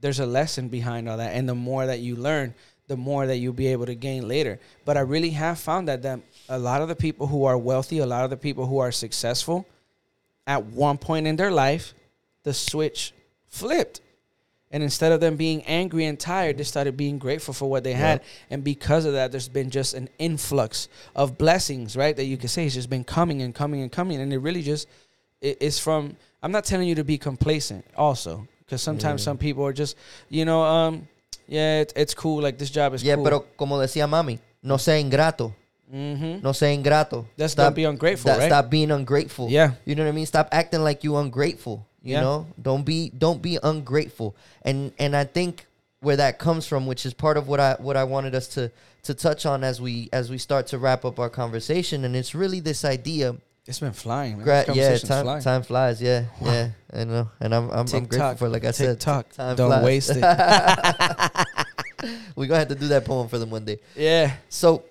[0.00, 2.54] there's a lesson behind all that and the more that you learn,
[2.86, 4.58] the more that you'll be able to gain later.
[4.84, 7.98] But I really have found that that a lot of the people who are wealthy,
[7.98, 9.66] a lot of the people who are successful
[10.46, 11.92] at one point in their life,
[12.44, 13.12] the switch
[13.48, 14.00] flipped.
[14.70, 17.94] And instead of them being angry and tired, they started being grateful for what they
[17.94, 18.20] had.
[18.50, 22.14] And because of that, there's been just an influx of blessings, right?
[22.14, 24.20] That you can say it's just been coming and coming and coming.
[24.20, 24.86] And it really just
[25.40, 28.46] it, it's from I'm not telling you to be complacent also.
[28.64, 29.96] Because sometimes some people are just,
[30.28, 31.08] you know, um,
[31.46, 32.42] yeah, it, it's cool.
[32.42, 33.24] Like this job is Yeah, cool.
[33.24, 35.54] pero como decía mami, no sea ingrato.
[35.90, 36.42] mm-hmm.
[36.42, 37.24] No sea ingrato.
[37.38, 38.48] Let's not be ungrateful, that- right?
[38.48, 39.48] Stop being ungrateful.
[39.48, 39.72] Yeah.
[39.86, 40.26] You know what I mean?
[40.26, 41.86] Stop acting like you ungrateful.
[42.08, 42.20] You Yeah.
[42.22, 42.46] know?
[42.60, 44.34] Don't be don't be ungrateful.
[44.62, 45.66] And and I think
[46.00, 48.70] where that comes from, which is part of what I what I wanted us to
[49.02, 52.04] to touch on as we as we start to wrap up our conversation.
[52.04, 53.36] And it's really this idea.
[53.66, 54.38] It's been flying.
[54.38, 54.44] Man.
[54.44, 55.42] Gra- yeah, time flying.
[55.42, 56.00] time flies.
[56.00, 56.70] Yeah, yeah.
[56.90, 58.98] I know, uh, and I'm I'm, I'm grateful for like I said.
[58.98, 59.30] TikTok.
[59.34, 59.84] time Don't flies.
[59.84, 60.22] waste it.
[62.36, 63.78] We're gonna have to do that poem for them one day.
[63.96, 64.32] yeah.
[64.48, 64.84] So,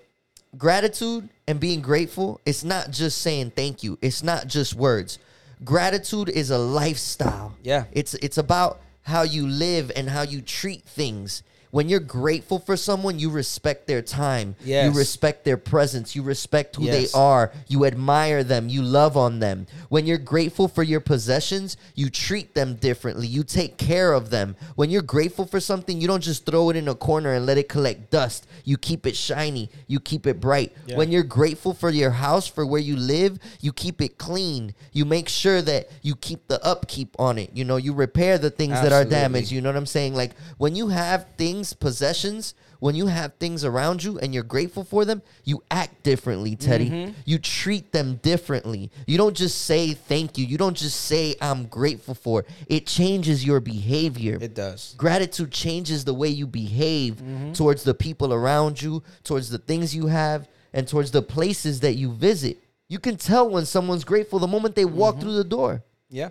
[0.56, 3.98] gratitude and being grateful, it's not just saying thank you.
[4.00, 5.18] It's not just words.
[5.64, 7.56] Gratitude is a lifestyle.
[7.62, 7.84] Yeah.
[7.92, 11.42] It's it's about how you live and how you treat things.
[11.70, 14.56] When you're grateful for someone, you respect their time.
[14.64, 14.92] Yes.
[14.92, 16.16] You respect their presence.
[16.16, 17.12] You respect who Yes.
[17.12, 17.52] they are.
[17.66, 18.68] You admire them.
[18.68, 19.66] You love on them.
[19.88, 23.26] When you're grateful for your possessions, you treat them differently.
[23.26, 24.56] You take care of them.
[24.76, 27.58] When you're grateful for something, you don't just throw it in a corner and let
[27.58, 28.46] it collect dust.
[28.64, 29.70] You keep it shiny.
[29.86, 30.72] You keep it bright.
[30.86, 30.96] Yeah.
[30.96, 34.74] When you're grateful for your house, for where you live, you keep it clean.
[34.92, 37.50] You make sure that you keep the upkeep on it.
[37.54, 39.50] You know, you repair the things that are damaged.
[39.50, 40.14] You know what I'm saying?
[40.14, 44.84] Like when you have things, possessions, when you have things around you and you're grateful
[44.84, 46.90] for them, you act differently, Teddy.
[46.90, 47.12] Mm-hmm.
[47.24, 48.90] You treat them differently.
[49.06, 50.46] You don't just say thank you.
[50.46, 52.44] You don't just say I'm grateful for.
[52.68, 54.38] It changes your behavior.
[54.40, 54.94] It does.
[54.96, 57.52] Gratitude changes the way you behave Mm-hmm.
[57.52, 61.94] towards the people around you, towards the things you have, and towards the places that
[61.94, 62.58] you visit.
[62.88, 65.22] You can tell when someone's grateful the moment they walk Mm-hmm.
[65.22, 65.82] through the door.
[66.10, 66.28] Yeah.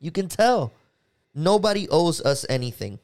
[0.00, 0.72] You can tell.
[1.34, 2.98] Nobody owes us anything.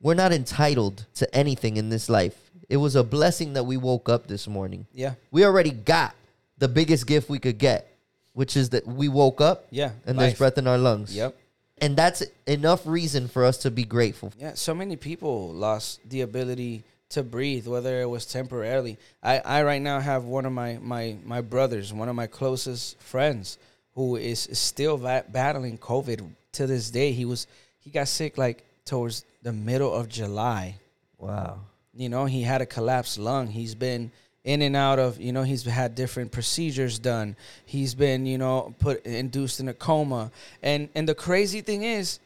[0.00, 2.36] We're not entitled to anything in this life.
[2.68, 4.86] It was a blessing that we woke up this morning.
[4.92, 5.14] Yeah.
[5.30, 6.14] We already got
[6.58, 7.86] the biggest gift we could get,
[8.32, 9.92] which is that we woke up Yeah.
[10.06, 11.14] and there's breath in our lungs.
[11.14, 11.36] Yep.
[11.78, 14.32] And that's enough reason for us to be grateful.
[14.38, 18.98] Yeah, so many people lost the ability to breathe, whether it was temporarily.
[19.22, 22.98] I, I right now have one of my, my, my brothers, one of my closest
[23.00, 23.58] friends,
[23.94, 27.12] who is still va- battling COVID to this day.
[27.12, 27.46] He was
[27.78, 30.74] he got sick like towards the middle of July.
[31.18, 31.60] Wow.
[31.94, 33.46] You know, he had a collapsed lung.
[33.46, 34.10] He's been
[34.42, 37.36] in and out of, you know, he's had different procedures done.
[37.64, 40.32] He's been, you know, put induced in a coma.
[40.64, 42.18] And and the crazy thing is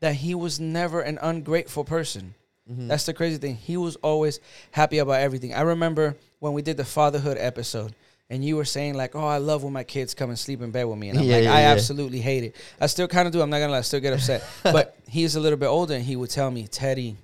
[0.00, 2.34] that he was never an ungrateful person.
[2.70, 2.88] Mm-hmm.
[2.88, 3.56] That's the crazy thing.
[3.56, 4.38] He was always
[4.70, 5.54] happy about everything.
[5.54, 7.94] I remember when we did the fatherhood episode
[8.28, 10.70] and you were saying like, "Oh, I love when my kids come and sleep in
[10.70, 11.72] bed with me." And I'm Yeah, like, yeah, "I yeah.
[11.72, 13.40] absolutely hate it." I still kind of do.
[13.40, 14.42] I'm not going to lie, I still get upset.
[14.62, 17.16] but he's a little bit older and he would tell me, "Teddy,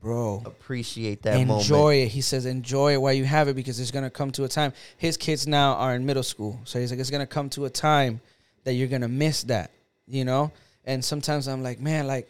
[0.00, 1.60] bro, Appreciate that moment.
[1.62, 1.98] enjoy moment.
[2.02, 2.08] it.
[2.08, 4.72] He says, enjoy it while you have it because it's gonna come to a time.
[4.98, 7.70] His kids now are in middle school, so he's like, it's gonna come to a
[7.70, 8.20] time
[8.64, 9.70] that you're gonna miss that,
[10.06, 10.52] you know.
[10.84, 12.28] And sometimes I'm like, man, like,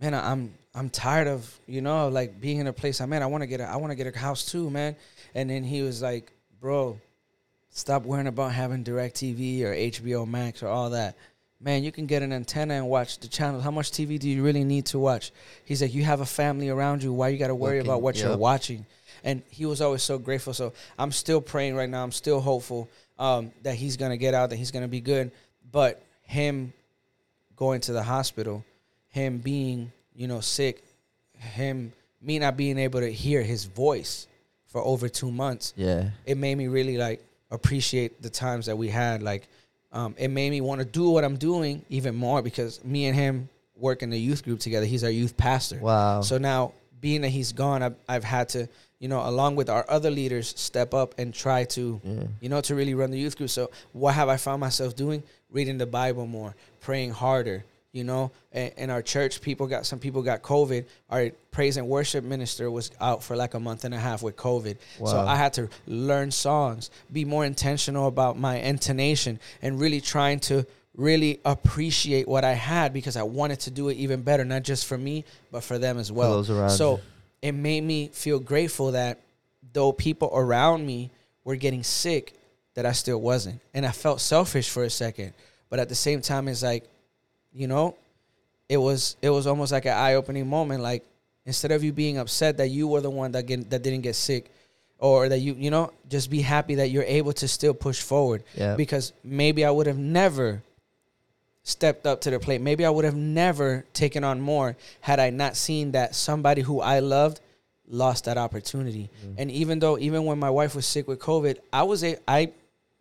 [0.00, 3.00] man, I'm I'm tired of you know like being in a place.
[3.00, 4.96] I man, I want to get a I want to get a house too, man.
[5.34, 7.00] And then he was like, bro,
[7.70, 11.16] stop worrying about having DirecTV or HBO Max or all that.
[11.58, 13.60] man, you can get an antenna and watch the channel.
[13.60, 15.32] How much TV do you really need to watch?
[15.64, 17.12] He's like, you have a family around you.
[17.12, 18.86] Why you got to worry Looking, about what you're watching?
[19.24, 20.54] And he was always so grateful.
[20.54, 22.02] So I'm still praying right now.
[22.02, 22.88] I'm still hopeful
[23.18, 25.30] um, that he's gonna get out, that he's gonna be good.
[25.70, 26.72] But him
[27.56, 28.64] going to the hospital,
[29.10, 30.82] him being you know sick,
[31.36, 31.92] him
[32.22, 34.26] me not being able to hear his voice
[34.70, 36.10] for over two months Yeah.
[36.24, 39.22] it made me really like appreciate the times that we had.
[39.22, 39.48] Like,
[39.92, 43.16] um, it made me want to do what I'm doing even more because me and
[43.16, 44.86] him work in the youth group together.
[44.86, 45.78] He's our youth pastor.
[45.80, 46.20] Wow.
[46.22, 48.68] So now, being that he's gone, I've, I've had to,
[49.00, 52.24] you know, along with our other leaders, step up and try to, Yeah.
[52.40, 53.50] you know, to really run the youth group.
[53.50, 55.22] So what have I found myself doing?
[55.50, 57.64] Reading the Bible more, praying harder.
[57.92, 60.84] You know, and, and our church people got some people got COVID.
[61.10, 64.36] Our praise and worship minister was out for like a month and a half with
[64.36, 64.76] COVID.
[64.98, 70.38] So I had to learn songs, be more intentional about my intonation, and really trying
[70.40, 70.64] to
[70.96, 74.86] really appreciate what I had because I wanted to do it even better, not just
[74.86, 76.32] for me, but for them as well.
[76.70, 77.00] so
[77.42, 79.18] it made me feel grateful that
[79.72, 81.10] though people around me
[81.44, 82.34] were getting sick,
[82.74, 83.60] that I still wasn't.
[83.74, 85.32] And I felt selfish for a second.
[85.70, 86.84] But at the same time, it's like,
[87.52, 87.96] you know,
[88.68, 90.82] it was it was almost like an eye opening moment.
[90.82, 91.04] Like
[91.46, 94.14] instead of you being upset that you were the one that get, that didn't get
[94.14, 94.50] sick,
[94.98, 98.44] or that you you know just be happy that you're able to still push forward.
[98.54, 98.76] Yeah.
[98.76, 100.62] Because maybe I would have never
[101.62, 102.60] stepped up to the plate.
[102.60, 106.80] Maybe I would have never taken on more had I not seen that somebody who
[106.80, 107.40] I loved
[107.88, 109.10] lost that opportunity.
[109.24, 109.34] Mm-hmm.
[109.38, 112.52] And even though even when my wife was sick with COVID, I was a I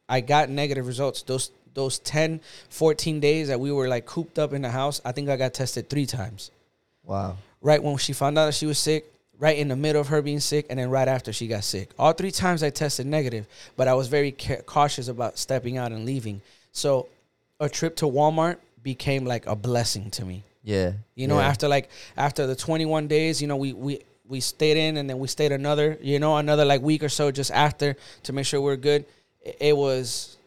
[0.07, 1.21] I got negative results.
[1.21, 5.11] Those those 10 14 days that we were like cooped up in the house, I
[5.11, 6.51] think I got tested 3 times.
[7.03, 7.38] Wow.
[7.61, 10.22] Right when she found out that she was sick, right in the middle of her
[10.22, 11.89] being sick and then right after she got sick.
[11.97, 13.47] All three times I tested negative,
[13.78, 16.41] but I was very ca- cautious about stepping out and leaving.
[16.74, 17.07] So
[17.59, 20.43] a trip to Walmart became like a blessing to me.
[20.63, 20.93] Yeah.
[21.15, 21.47] You know, yeah.
[21.47, 25.20] after like after the 21 days, you know, we we we stayed in and then
[25.20, 28.61] we stayed another, you know, another like week or so just after to make sure
[28.61, 29.05] we're good.
[29.41, 30.38] It, it was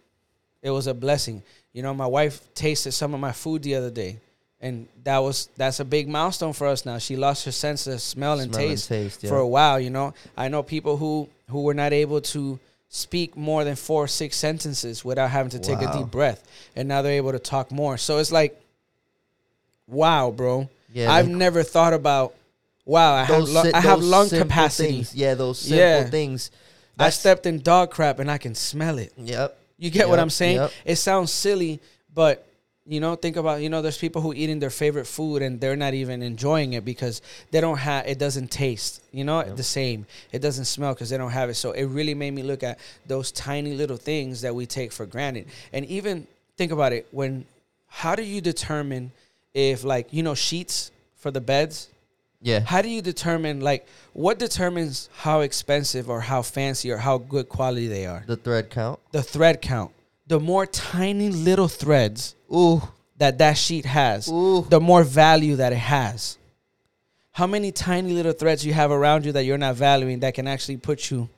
[0.62, 1.42] it was a blessing.
[1.72, 4.18] You know, my wife tasted some of my food the other day.
[4.60, 6.98] And that was that's a big milestone for us now.
[6.98, 9.28] She lost her sense of smell and Smell and taste, taste, yeah.
[9.30, 10.14] for a while, you know.
[10.36, 14.36] I know people who who were not able to speak more than four or six
[14.36, 16.44] sentences without having to take a deep breath.
[16.76, 17.98] And now they're able to talk more.
[17.98, 18.56] So it's like
[19.88, 20.68] wow, bro.
[20.92, 22.34] Yeah, I've like- never thought about.
[22.84, 24.88] Wow, I have lu- si- I have lung capacity.
[24.92, 25.14] things.
[25.14, 26.04] Yeah, those simple Yeah.
[26.04, 26.50] things.
[26.98, 29.12] I stepped in dog crap and I can smell it.
[29.16, 29.56] Yep.
[29.82, 30.56] You get what I'm saying?
[30.58, 30.70] yep.
[30.84, 31.80] It sounds silly,
[32.14, 32.46] but
[32.86, 35.74] you know, think about you know, there's people who eating their favorite food and they're
[35.74, 37.20] not even enjoying it because
[37.50, 40.06] they don't have it doesn't taste, you know, the same.
[40.30, 41.54] It doesn't smell because they don't have it.
[41.54, 42.78] So it really made me look at
[43.08, 45.48] those tiny little things that we take for granted.
[45.72, 47.44] And even think about it when
[47.88, 49.10] how do you determine
[49.52, 51.88] if like, you know, sheets for the beds?
[52.42, 52.60] Yeah.
[52.60, 57.48] How do you determine like what determines how expensive or how fancy or how good
[57.48, 58.24] quality they are?
[58.26, 58.98] The thread count.
[59.12, 59.92] the thread count.
[60.26, 62.82] The more tiny little threads Ooh.
[63.18, 64.66] that that sheet has, Ooh.
[64.68, 66.38] the more value that it has.
[67.32, 70.46] How many tiny little threads you have around you that you're not valuing that can
[70.46, 71.28] actually put you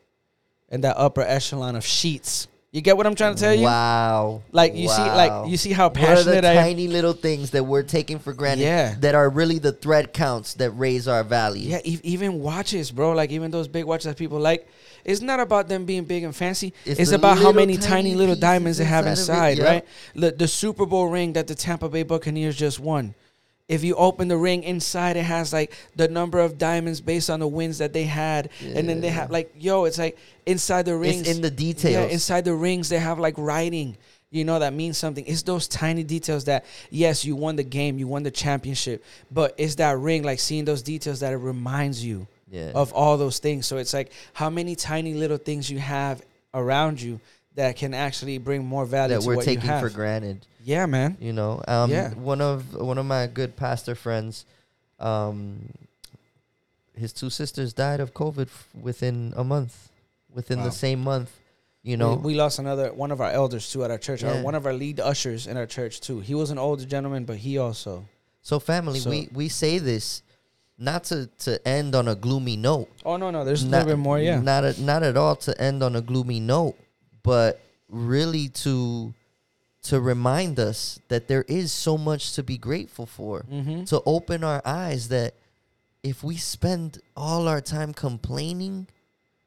[0.70, 2.48] in that upper echelon of sheets?
[2.74, 3.62] You get what I'm trying to tell you?
[3.66, 4.42] Wow.
[4.50, 6.64] Like you see, like you see how What are the passionate I am.
[6.64, 8.96] tiny little things that we're taking for granted Yeah.
[8.98, 11.70] that are really the thread counts that raise our value?
[11.70, 13.12] Yeah, e- even watches, bro.
[13.12, 14.66] Like even those big watches that people like,
[15.04, 16.74] it's not about them being big and fancy.
[16.84, 19.84] It's, It's about how many tiny tiny little diamonds they have inside right?
[20.16, 23.14] The, the Super Bowl ring that the Tampa Bay Buccaneers just won.
[23.66, 27.40] If you open the ring inside, it has like the number of diamonds based on
[27.40, 30.96] the wins that they had, and then they have like, yo, it's like inside the
[30.96, 31.22] rings.
[31.22, 31.94] It's in the details.
[31.94, 33.96] Yeah, inside the rings they have like writing.
[34.30, 35.24] You know that means something.
[35.26, 39.54] It's those tiny details that yes, you won the game, you won the championship, but
[39.56, 42.72] it's that ring, like seeing those details that it reminds you Yeah.
[42.74, 43.66] of all those things.
[43.66, 46.20] So it's like how many tiny little things you have
[46.52, 47.20] around you
[47.54, 50.46] that can actually bring more value that to we're taking for granted.
[50.62, 51.16] Yeah, man.
[51.20, 52.10] You know, um, Yeah.
[52.14, 54.44] one of one of my good pastor friends,
[54.98, 55.70] um,
[56.96, 59.90] his two sisters died of COVID f- within a month,
[60.32, 60.64] within Wow.
[60.66, 61.30] the same month.
[61.82, 64.24] You know, we, we lost another one of our elders too at our church.
[64.24, 66.20] Our, one of our lead ushers in our church too.
[66.20, 68.06] He was an older gentleman, but he also.
[68.40, 70.22] so family, So- we we say this
[70.78, 72.88] not to to end on a gloomy note.
[73.04, 74.18] Oh no, no, there's a not, little bit more.
[74.18, 74.40] Yeah.
[74.40, 76.74] Not a, not at all to end on a gloomy note,
[77.24, 79.12] but really to
[79.82, 83.44] to remind us that there is so much to be grateful for.
[83.50, 83.84] mm-hmm.
[83.84, 85.34] To open our eyes that
[86.02, 88.86] if we spend all our time complaining,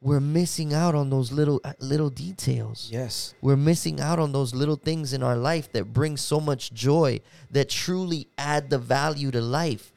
[0.02, 2.90] we're missing out on those little uh, little details.
[2.92, 3.34] Yes.
[3.42, 7.22] We're missing out on those little things in our life that bring so much joy,
[7.52, 9.92] that truly add the value to life.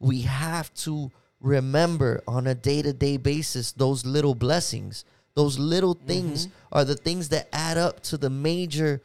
[0.00, 5.04] We have to remember on a day to day basis those little blessings.
[5.36, 6.78] Those little things mm-hmm.
[6.78, 9.02] are the things that add up to the major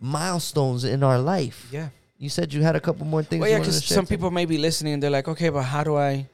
[0.00, 1.68] milestones in our life.
[1.70, 1.90] Yeah.
[2.16, 3.42] You said you had a couple more things.
[3.42, 5.94] Well, yeah, because some people may be listening and they're like, okay, but how do
[5.94, 6.26] I,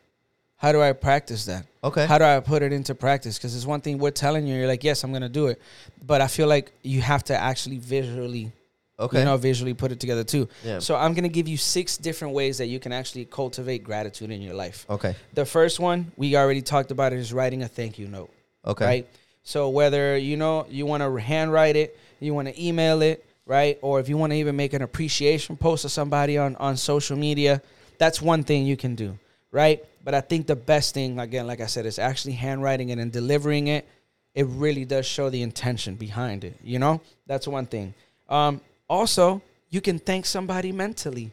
[0.54, 1.66] how do I practice that?
[1.82, 2.06] Okay.
[2.06, 3.38] How do I put it into practice?
[3.38, 5.60] Because it's one thing we're telling you, you're like, yes, I'm gonna do it,
[6.06, 8.52] but I feel like you have to actually visually,
[9.00, 9.18] okay.
[9.18, 10.48] you know, visually put it together too.
[10.62, 10.78] Yeah.
[10.78, 14.42] So I'm gonna give you six different ways that you can actually cultivate gratitude in
[14.42, 14.86] your life.
[14.88, 15.16] okay.
[15.34, 18.30] The first one we already talked about is writing a thank you note.
[18.64, 18.84] Okay.
[18.84, 19.08] Right.
[19.42, 23.78] So whether you know you want to handwrite it, you want to email it, right,
[23.82, 27.16] or if you want to even make an appreciation post to somebody on on social
[27.16, 27.62] media,
[27.98, 29.18] that's one thing you can do,
[29.50, 29.84] right?
[30.04, 33.12] But I think the best thing, again, like I said, is actually handwriting it and
[33.12, 33.86] delivering it.
[34.34, 36.56] It really does show the intention behind it.
[36.62, 37.94] You know, that's one thing.
[38.28, 41.30] Um, also, you can thank somebody mentally.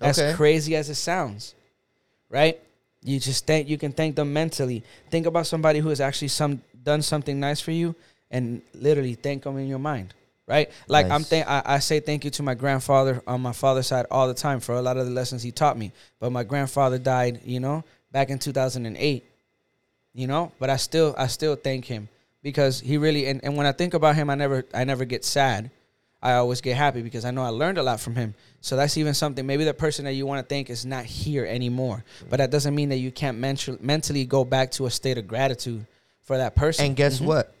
[0.00, 0.34] As Okay.
[0.34, 1.54] crazy as it sounds,
[2.28, 2.58] right?
[3.02, 4.82] You just thank you can thank them mentally.
[5.10, 7.94] Think about somebody who has actually some done something nice for you,
[8.30, 10.14] and literally thank them in your mind,
[10.46, 10.70] right?
[10.88, 11.28] Like I'm Nice.
[11.28, 14.34] thank I, I say thank you to my grandfather on my father's side all the
[14.34, 15.92] time for a lot of the lessons he taught me.
[16.20, 19.24] But my grandfather died, you know, back in 2008.
[20.16, 22.08] You know, but I still I still thank him
[22.42, 25.24] because he really and, and when I think about him, I never I never get
[25.24, 25.70] sad.
[26.22, 28.34] I always get happy because I know I learned a lot from him.
[28.62, 29.44] So that's even something.
[29.44, 32.74] Maybe the person that you want to thank is not here anymore, but that doesn't
[32.74, 35.84] mean that you can't mental, mentally go back to a state of gratitude
[36.24, 36.86] for that person.
[36.86, 37.26] And guess Mhm.
[37.26, 37.54] what?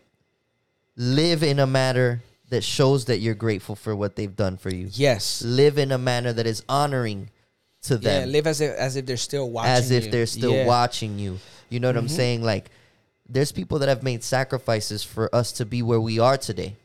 [0.96, 4.88] Live in a manner that shows that you're grateful for what they've done for you.
[4.92, 5.42] Yes.
[5.42, 7.30] Live in a manner that is honoring
[7.82, 8.28] to them.
[8.28, 8.32] Yeah.
[8.32, 9.72] Live as if as if they're still watching.
[9.72, 10.10] as if you.
[10.10, 10.66] they're still Yeah.
[10.66, 11.38] watching you.
[11.68, 12.10] You know what I'm Mhm.
[12.16, 12.42] saying?
[12.42, 12.70] Like,
[13.28, 16.76] there's people that have made sacrifices for us to be where we are today.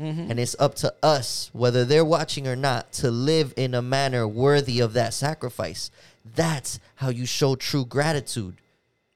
[0.00, 0.30] Mhm.
[0.30, 4.26] And it's up to us, whether they're watching or not, to live in a manner
[4.26, 5.90] worthy of that sacrifice.
[6.34, 8.56] That's how you show true gratitude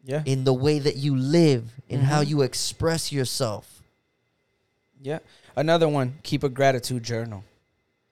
[0.07, 0.23] Yeah.
[0.25, 2.29] in the way that you live, in how Mhm.
[2.29, 3.83] you express yourself.
[5.03, 5.19] Yeah.
[5.57, 7.43] Another one, keep a gratitude journal,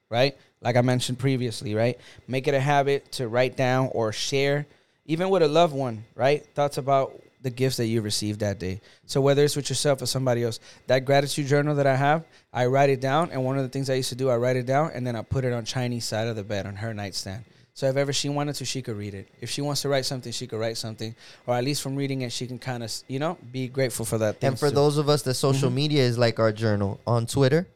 [0.09, 0.37] right?
[0.61, 1.97] Like I mentioned previously, right?
[2.27, 4.65] Make it a habit to write down or share,
[5.05, 6.45] even with a loved one, right?
[6.53, 8.81] Thoughts about the gifts that you received that day.
[9.05, 12.65] So whether it's with yourself or somebody else, that gratitude journal that I have, I
[12.65, 13.31] write it down.
[13.31, 15.15] And one of the things I used to do, I write it down and then
[15.15, 17.45] I put it on Chinese side of the bed on her nightstand.
[17.75, 19.27] So if ever she wanted to, she could read it.
[19.41, 21.13] If she wants to write something, she could write something,
[21.45, 24.17] or at least from reading it, she can kind of, you know, be grateful for
[24.19, 24.37] that.
[24.41, 24.75] And for too.
[24.75, 25.73] those of us that social Mhm.
[25.73, 27.67] media is like our journal on Twitter,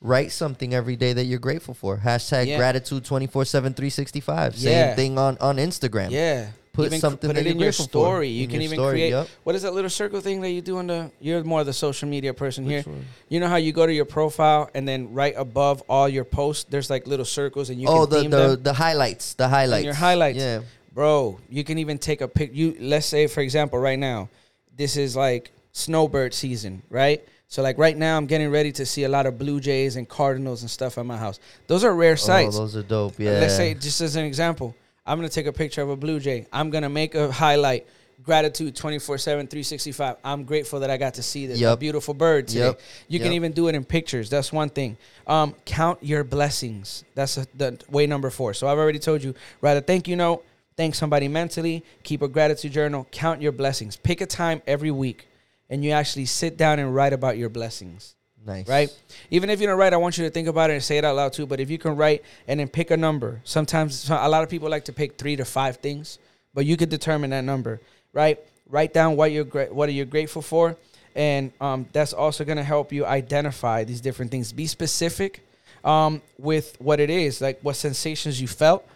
[0.00, 1.98] write something every day that you're grateful for.
[1.98, 2.56] Hashtag Yeah.
[2.56, 4.56] gratitude 24 7 365.
[4.58, 4.94] Same Yeah.
[4.96, 6.10] thing on, on Instagram.
[6.10, 6.46] Yeah.
[6.74, 8.28] Put even something put it in your story.
[8.28, 9.28] You in can even story, create yup.
[9.44, 11.72] what is that little circle thing that you do on the you're more of the
[11.72, 12.82] social media person here.
[12.82, 13.04] One?
[13.28, 16.64] You know how you go to your profile and then right above all your posts
[16.64, 19.34] there's like little circles and you oh, can the the, the highlights.
[19.34, 19.84] The highlights.
[19.84, 20.38] your highlights.
[20.38, 20.62] Yeah.
[20.92, 24.28] Bro, you can even take a pic you let's say for example right now,
[24.76, 27.22] this is like snowbird season, right?
[27.46, 30.08] So like right now I'm getting ready to see a lot of blue jays and
[30.08, 31.38] cardinals and stuff at my house.
[31.68, 32.56] Those are rare oh, sights.
[32.56, 33.14] Oh, those are dope.
[33.16, 33.38] Yeah.
[33.38, 34.74] Let's say, just as an example,
[35.06, 36.46] I'm going to take a picture of a Blue Jay.
[36.52, 37.86] I'm going to make a highlight.
[38.22, 40.16] Gratitude 24 7, 365.
[40.24, 41.80] I'm grateful that I got to see this Yep.
[41.80, 42.66] beautiful bird today.
[42.66, 42.80] Yep.
[43.08, 44.30] You can even do it in pictures.
[44.30, 44.96] That's one thing.
[45.26, 47.04] Um, count your blessings.
[47.14, 48.54] That's a, the way number four.
[48.54, 50.44] So I've already told you write a thank you note,
[50.76, 53.96] thank somebody mentally, keep a gratitude journal, count your blessings.
[53.96, 55.26] Pick a time every week
[55.68, 58.68] and you actually sit down and write about your blessings nice.
[58.68, 58.90] right?
[59.30, 61.04] Even if you don't write, I want you to think about it and say it
[61.04, 61.46] out loud too.
[61.46, 64.68] But if you can write and then pick a number, sometimes a lot of people
[64.68, 66.18] like to pick three to five things,
[66.52, 67.80] but you could determine that number,
[68.12, 68.38] right?
[68.68, 70.76] Write down what you're what are you grateful for,
[71.14, 74.52] and um, that's also going to help you identify these different things.
[74.52, 75.40] Be specific
[75.84, 78.86] um, with what it is, like what sensations you felt.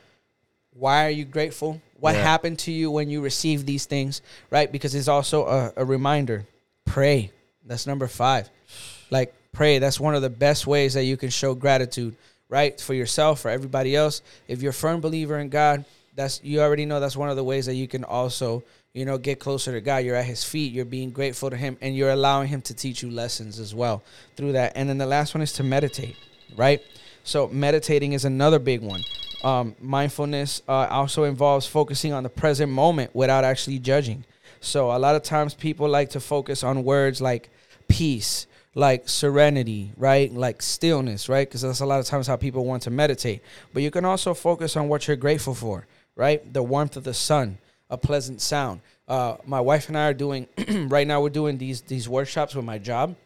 [0.73, 1.83] Why are you grateful?
[2.01, 2.23] What Yeah.
[2.23, 4.71] happened to you when you received these things, right?
[4.71, 6.47] Because it's also a, a reminder.
[6.87, 7.31] Pray.
[7.67, 8.49] That's number five
[9.11, 9.79] like pray.
[9.79, 12.17] That's one of the best ways that you can show gratitude
[12.51, 12.81] right?
[12.81, 14.23] For yourself for everybody else.
[14.47, 15.85] If you're a firm believer in god
[16.15, 18.63] that's you already know that's one of the ways that you can also
[18.95, 19.99] you know get closer to god.
[20.05, 20.73] You're at his feet.
[20.73, 24.03] You're being grateful to him and you're allowing him to teach you lessons as well
[24.37, 24.73] through that.
[24.77, 26.17] And then the last one is to meditate
[26.57, 26.81] right?
[27.25, 29.03] So meditating is another big one.
[29.45, 34.25] Um, mindfulness uh, also involves focusing on the present moment without actually judging.
[34.61, 37.51] So a lot of times people like to focus on words like
[37.87, 40.33] peace, like serenity, right?
[40.33, 41.49] Like stillness, right?
[41.49, 43.43] Because that's a lot of times how people want to meditate.
[43.73, 46.53] But you can also focus on what you're grateful for, right?
[46.53, 47.59] The warmth of the sun,
[47.91, 48.81] a pleasant sound.
[49.07, 50.47] Uh, my wife and I are doing
[50.89, 51.23] right now.
[51.23, 53.17] We're doing these these workshops with my job.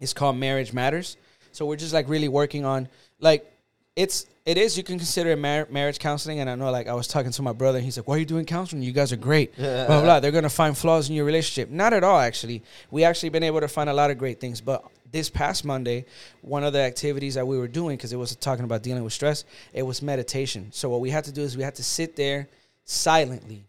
[0.00, 1.16] It's called Marriage Matters.
[1.52, 2.88] So we're just like really working on
[3.20, 3.53] like
[3.96, 6.40] it's it is you can consider it mar- marriage counseling.
[6.40, 7.78] And I know like I was talking to my brother.
[7.78, 8.82] And he's like, "Why are you doing counseling?
[8.82, 10.20] You guys are great." blah, blah blah.
[10.20, 11.70] They're gonna find flaws in your relationship.
[11.70, 12.18] Not at all.
[12.18, 14.60] Actually, we actually been able to find a lot of great things.
[14.60, 16.04] But this past Monday,
[16.42, 19.12] one of the activities that we were doing because it was talking about dealing with
[19.12, 20.68] stress, it was meditation.
[20.72, 22.48] So what we had to do is we had to sit there
[22.84, 23.64] silently,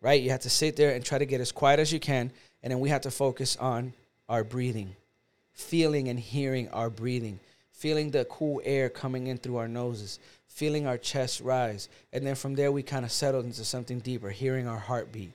[0.00, 0.20] right?
[0.20, 2.32] You had to sit there and try to get as quiet as you can,
[2.62, 3.92] and then we had to focus on
[4.28, 4.96] our breathing,
[5.52, 7.38] feeling and hearing our breathing,
[7.82, 12.36] feeling the cool air coming in through our noses, feeling our chest rise, and then
[12.36, 15.32] from there we kind of settled into something deeper, hearing our heartbeat,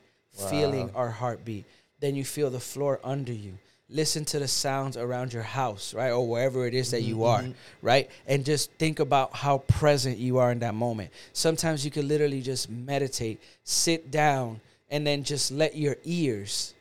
[0.50, 1.66] feeling our heartbeat.
[2.00, 3.58] Then you feel the floor under you.
[3.90, 6.12] Listen to the sounds around your house, right?
[6.12, 7.52] Or wherever it is that you mm-hmm, are, mm-hmm.
[7.86, 8.10] right?
[8.28, 11.12] And just think about how present you are in that moment.
[11.34, 16.74] Sometimes you can literally just meditate, sit down, and then just let your ears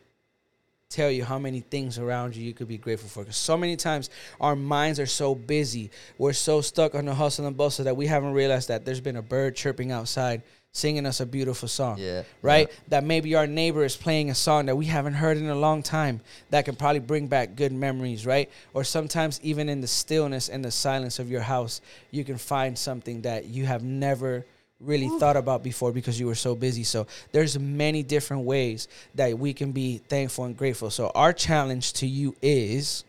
[0.97, 3.21] tell you how many things around you you could be grateful for.
[3.21, 4.09] Because so many times
[4.41, 8.07] our minds are so busy, we're so stuck on the hustle and bustle that we
[8.07, 10.43] haven't realized that there's been a bird chirping outside
[10.73, 11.97] singing us a beautiful song.
[11.99, 12.71] Yeah, Right?
[12.89, 15.83] That maybe our neighbor is playing a song that we haven't heard in a long
[15.83, 16.21] time
[16.51, 18.51] that can probably bring back good memories, right?
[18.75, 21.81] Or sometimes even in the stillness and the silence of your house,
[22.11, 24.45] you can find something that you have never
[24.81, 26.85] really thought about before because you were so busy.
[26.85, 30.91] So there's many different ways that we can be thankful and grateful.
[30.91, 33.05] So our challenge to you is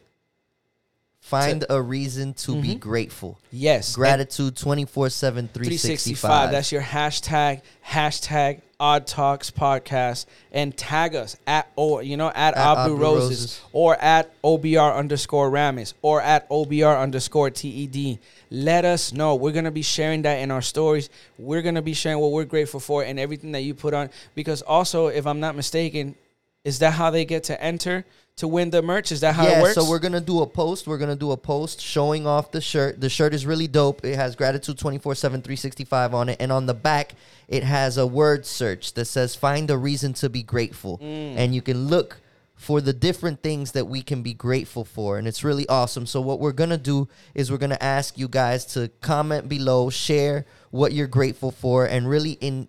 [1.28, 2.80] Find a reason to be mm-hmm.
[2.80, 3.38] grateful.
[3.52, 6.20] yes, Gratitude 24 7, 365.
[6.22, 6.52] 365.
[6.52, 12.56] That's your hashtag, hashtag Odd Talks Podcast, and tag us at or you know at,
[12.56, 13.62] At Abu Abu Roses, Roses.
[13.74, 18.20] or at OBR underscore Ramis or at OBR underscore TED.
[18.50, 19.36] Let us know.
[19.36, 21.10] We're gonna be sharing that in our stories.
[21.38, 24.12] We're gonna be sharing what we're grateful for and everything that you put on.
[24.34, 26.16] Because also, if I'm not mistaken,
[26.64, 28.06] is that how they get to enter
[28.38, 29.12] to win the merch?
[29.12, 29.76] Is that how it yeah, works?
[29.76, 30.88] so we're gonna do a post.
[30.88, 33.02] We're gonna do a post showing off the shirt.
[33.02, 34.06] The shirt is really dope.
[34.06, 36.38] It has gratitude 24 7, 365 on it.
[36.40, 37.14] And on the back,
[37.48, 41.00] it has a word search that says find a reason to be grateful.
[41.00, 41.36] Mm.
[41.36, 42.22] And you can look
[42.56, 45.18] for the different things that we can be grateful for.
[45.18, 46.06] And it's really awesome.
[46.06, 50.46] So, what we're gonna do is we're gonna ask you guys to comment below, share
[50.72, 52.68] what you're grateful for, and really in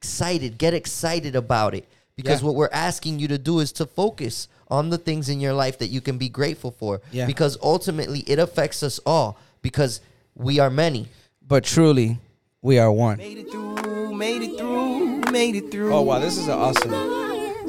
[0.00, 1.88] excited, get excited about it.
[2.18, 2.46] Because Yeah.
[2.46, 5.78] what we're asking you to do is to focus on the things in your life
[5.78, 7.00] that you can be grateful for.
[7.12, 7.26] Yeah.
[7.26, 10.00] Because ultimately it affects us all because
[10.34, 11.06] we are many.
[11.46, 12.18] but truly,
[12.60, 13.16] we are one.
[13.18, 15.94] Made it through, made it through, made it through.
[15.94, 16.92] Oh wow, this is an awesome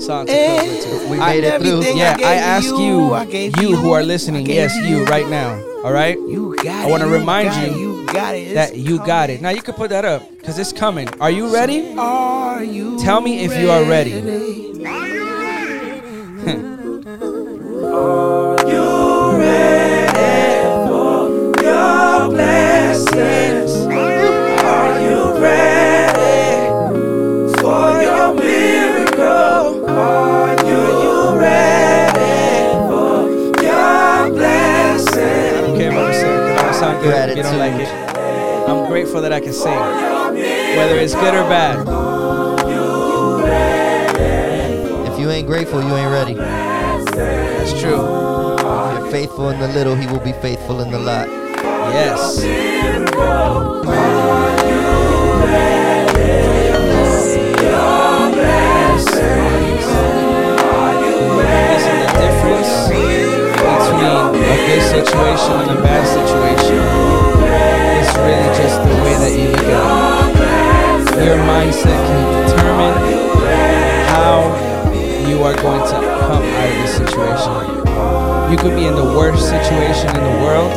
[0.01, 1.07] song to close with too.
[1.11, 1.81] We I- made it through.
[1.95, 5.05] Yeah, gave I ask you, I gave you who are listening, gave yes, to you
[5.05, 5.51] right now.
[5.85, 8.53] All right, You got I wanna remind you you got it.
[8.53, 9.41] that it's you got it.
[9.41, 11.09] Now you can put that up because it's coming.
[11.19, 11.93] Are you ready?
[11.97, 14.13] Are you Tell me if you are ready.
[18.05, 18.45] I
[40.89, 41.87] whether it's good or bad.
[45.07, 46.33] If you ain't grateful, you ain't ready.
[46.33, 48.01] That's true.
[48.57, 51.27] If you're faithful in the little, he will be faithful in the lot.
[51.27, 52.37] Yes.
[52.37, 52.53] Listen,
[62.01, 66.81] the difference between a good situation and a bad situation
[68.01, 70.38] is really just the way that you look at it.
[71.25, 72.93] Your mindset can determine
[74.07, 78.51] how you are going to come out of this situation.
[78.51, 80.71] You could be in the worst situation in the world,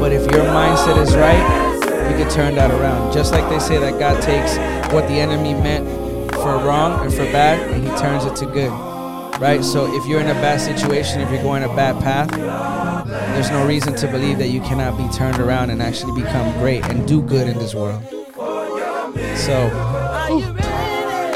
[0.00, 3.12] but if your mindset is right, you can turn that around.
[3.12, 4.56] Just like they say that God takes
[4.92, 5.86] what the enemy meant
[6.34, 8.72] for wrong and for bad, and he turns it to good.
[9.40, 9.64] Right?
[9.64, 12.30] So if you're in a bad situation, if you're going a bad path,
[13.34, 16.84] there's no reason to believe that you cannot be turned around and actually become great
[16.84, 18.02] and do good in this world.
[19.36, 19.68] So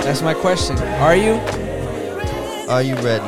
[0.02, 0.78] that's my question.
[0.78, 1.34] Are you?
[2.68, 3.24] Are you ready?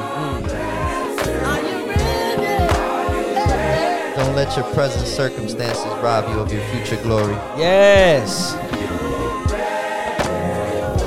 [4.16, 7.35] Don't let your present circumstances rob you of your future glory.
[7.57, 8.55] Yes.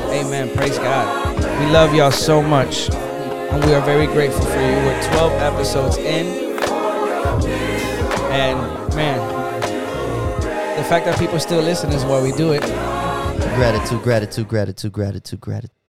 [0.10, 0.56] Amen.
[0.56, 1.36] Praise God.
[1.60, 2.90] We love y'all so much.
[2.92, 4.76] And we are very grateful for you.
[4.86, 6.26] We're 12 episodes in.
[8.32, 9.20] And man,
[10.78, 12.93] the fact that people still listen is why we do it.
[13.64, 15.74] Gratitude, gratitude, gratitude, gratitude, gratitude.